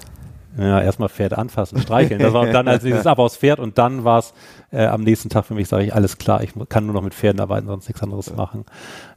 Ja, 0.59 0.81
erstmal 0.81 1.09
Pferd 1.09 1.39
anfassen, 1.39 1.81
streicheln. 1.81 2.21
Das 2.21 2.33
war 2.33 2.47
dann 2.47 2.67
als 2.67 2.83
dieses 2.83 3.07
Ab 3.07 3.19
aufs 3.19 3.37
Pferd 3.37 3.61
und 3.61 3.79
dann 3.79 4.05
war 4.05 4.19
es 4.19 4.35
äh, 4.73 4.85
am 4.85 5.03
nächsten 5.03 5.29
Tag 5.29 5.45
für 5.45 5.55
mich, 5.55 5.69
sage 5.69 5.85
ich, 5.85 5.95
alles 5.95 6.19
klar, 6.19 6.43
ich 6.43 6.53
kann 6.69 6.87
nur 6.87 6.95
noch 6.95 7.03
mit 7.03 7.15
Pferden 7.15 7.41
arbeiten, 7.41 7.67
sonst 7.67 7.89
nichts 7.89 8.03
anderes 8.03 8.27
ja. 8.27 8.35
machen. 8.35 8.65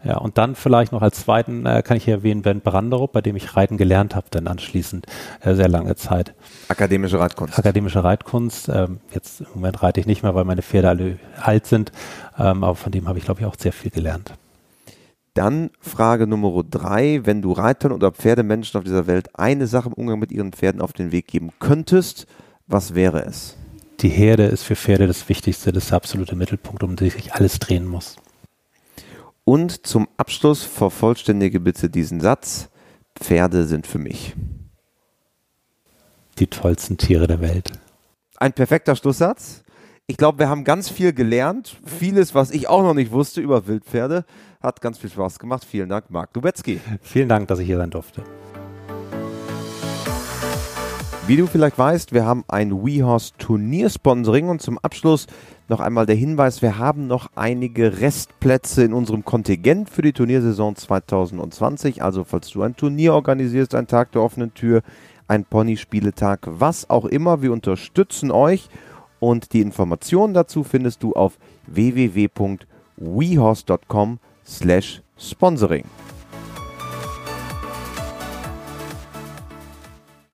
Ja, 0.04 0.18
und 0.18 0.38
dann 0.38 0.56
vielleicht 0.56 0.92
noch 0.92 1.02
als 1.02 1.22
zweiten 1.22 1.66
äh, 1.66 1.82
kann 1.82 1.98
ich 1.98 2.06
hier 2.06 2.16
erwähnen 2.16 2.44
Bernd 2.44 2.64
Branderup, 2.64 3.12
bei 3.14 3.22
dem 3.22 3.36
ich 3.36 3.56
Reiten 3.56 3.78
gelernt 3.78 4.16
habe, 4.16 4.28
dann 4.30 4.48
anschließend 4.48 5.08
äh, 5.42 5.56
sehr 5.56 5.70
lange 5.70 5.96
Zeit. 5.96 6.36
Akademische 6.68 7.20
Reitkunst. 7.20 7.58
Akademische 7.58 8.04
Reitkunst. 8.04 8.70
Ähm, 8.70 9.00
jetzt 9.12 9.42
im 9.42 9.48
Moment 9.56 9.82
reite 9.82 10.00
ich 10.00 10.06
nicht 10.06 10.22
mehr, 10.22 10.36
weil 10.36 10.46
meine 10.46 10.62
Pferde 10.62 10.90
alle 10.90 11.20
alt 11.42 11.66
sind, 11.66 11.92
ähm, 12.38 12.64
aber 12.64 12.76
von 12.76 12.92
dem 12.92 13.08
habe 13.08 13.18
ich, 13.18 13.26
glaube 13.26 13.42
ich, 13.42 13.48
auch 13.48 13.56
sehr 13.58 13.74
viel 13.74 13.92
gelernt. 13.92 14.34
Dann 15.34 15.72
Frage 15.80 16.28
Nummer 16.28 16.64
drei. 16.64 17.22
Wenn 17.24 17.42
du 17.42 17.52
Reitern 17.52 17.92
oder 17.92 18.12
Pferdemenschen 18.12 18.78
auf 18.78 18.84
dieser 18.84 19.08
Welt 19.08 19.38
eine 19.38 19.68
Sache 19.68 19.90
im 19.90 19.94
Umgang 19.94 20.20
mit 20.20 20.32
ihren 20.32 20.54
Pferden 20.54 20.82
auf 20.82 20.94
den 20.94 21.12
Weg 21.12 21.28
geben 21.28 21.52
könntest, 21.60 22.28
was 22.68 22.94
wäre 22.94 23.26
es? 23.26 23.58
Die 24.02 24.10
Herde 24.10 24.46
ist 24.46 24.64
für 24.64 24.76
Pferde 24.76 25.08
das 25.08 25.28
Wichtigste, 25.30 25.72
das 25.72 25.94
absolute 25.94 26.36
Mittelpunkt, 26.36 26.84
um 26.84 26.96
den 26.96 27.10
sich 27.10 27.34
alles 27.34 27.60
drehen 27.60 27.88
muss. 27.88 28.18
Und 29.46 29.86
zum 29.86 30.08
Abschluss 30.18 30.64
vervollständige 30.64 31.60
bitte 31.60 31.90
diesen 31.90 32.22
Satz. 32.22 32.70
Pferde 33.16 33.66
sind 33.66 33.88
für 33.88 34.00
mich. 34.00 34.36
Die 36.40 36.48
tollsten 36.48 36.98
Tiere 36.98 37.28
der 37.28 37.42
Welt. 37.42 37.72
Ein 38.38 38.54
perfekter 38.54 38.96
Schlusssatz. 38.96 39.63
Ich 40.06 40.18
glaube, 40.18 40.40
wir 40.40 40.50
haben 40.50 40.66
ganz 40.66 40.90
viel 40.90 41.14
gelernt. 41.14 41.78
Vieles, 41.86 42.36
was 42.36 42.52
ich 42.52 42.68
auch 42.68 42.84
noch 42.84 42.94
nicht 42.94 43.14
wusste 43.14 43.40
über 43.40 43.68
Wildpferde. 43.68 44.26
Hat 44.62 44.82
ganz 44.82 44.98
viel 44.98 45.10
Spaß 45.10 45.40
gemacht. 45.40 45.64
Vielen 45.64 45.88
Dank, 45.88 46.10
Marc 46.10 46.34
Dubetzky. 46.34 46.82
Vielen 47.02 47.30
Dank, 47.30 47.48
dass 47.48 47.60
ich 47.60 47.68
hier 47.68 47.78
sein 47.78 47.90
durfte. 47.90 48.22
Wie 51.26 51.38
du 51.38 51.48
vielleicht 51.48 51.78
weißt, 51.78 52.12
wir 52.12 52.26
haben 52.26 52.44
ein 52.50 52.86
WeHorse 52.86 53.32
Turniersponsoring 53.38 54.50
und 54.50 54.62
zum 54.62 54.78
Abschluss 54.80 55.26
noch 55.70 55.80
einmal 55.80 56.06
der 56.06 56.18
Hinweis, 56.18 56.62
wir 56.62 56.78
haben 56.78 57.08
noch 57.08 57.30
einige 57.36 58.02
Restplätze 58.02 58.84
in 58.84 58.92
unserem 58.92 59.24
Kontingent 59.24 59.90
für 59.90 60.02
die 60.02 60.12
Turniersaison 60.12 60.76
2020. 60.76 62.04
Also 62.04 62.26
falls 62.26 62.50
du 62.50 62.62
ein 62.62 62.76
Turnier 62.76 63.14
organisierst, 63.14 63.74
ein 63.74 63.88
Tag 63.88 64.12
der 64.12 64.22
offenen 64.22 64.54
Tür, 64.54 64.82
ein 65.30 65.46
Pony-Spieletag, 65.46 66.42
was 66.44 66.90
auch 66.90 67.06
immer, 67.06 67.42
wir 67.42 67.54
unterstützen 67.54 68.32
euch 68.32 68.68
und 69.24 69.54
die 69.54 69.62
Informationen 69.62 70.34
dazu 70.34 70.66
findest 70.66 71.02
du 71.02 71.14
auf 71.14 71.38
www.wehorse.com 71.68 74.20
slash 74.46 75.02
sponsoring. 75.18 75.86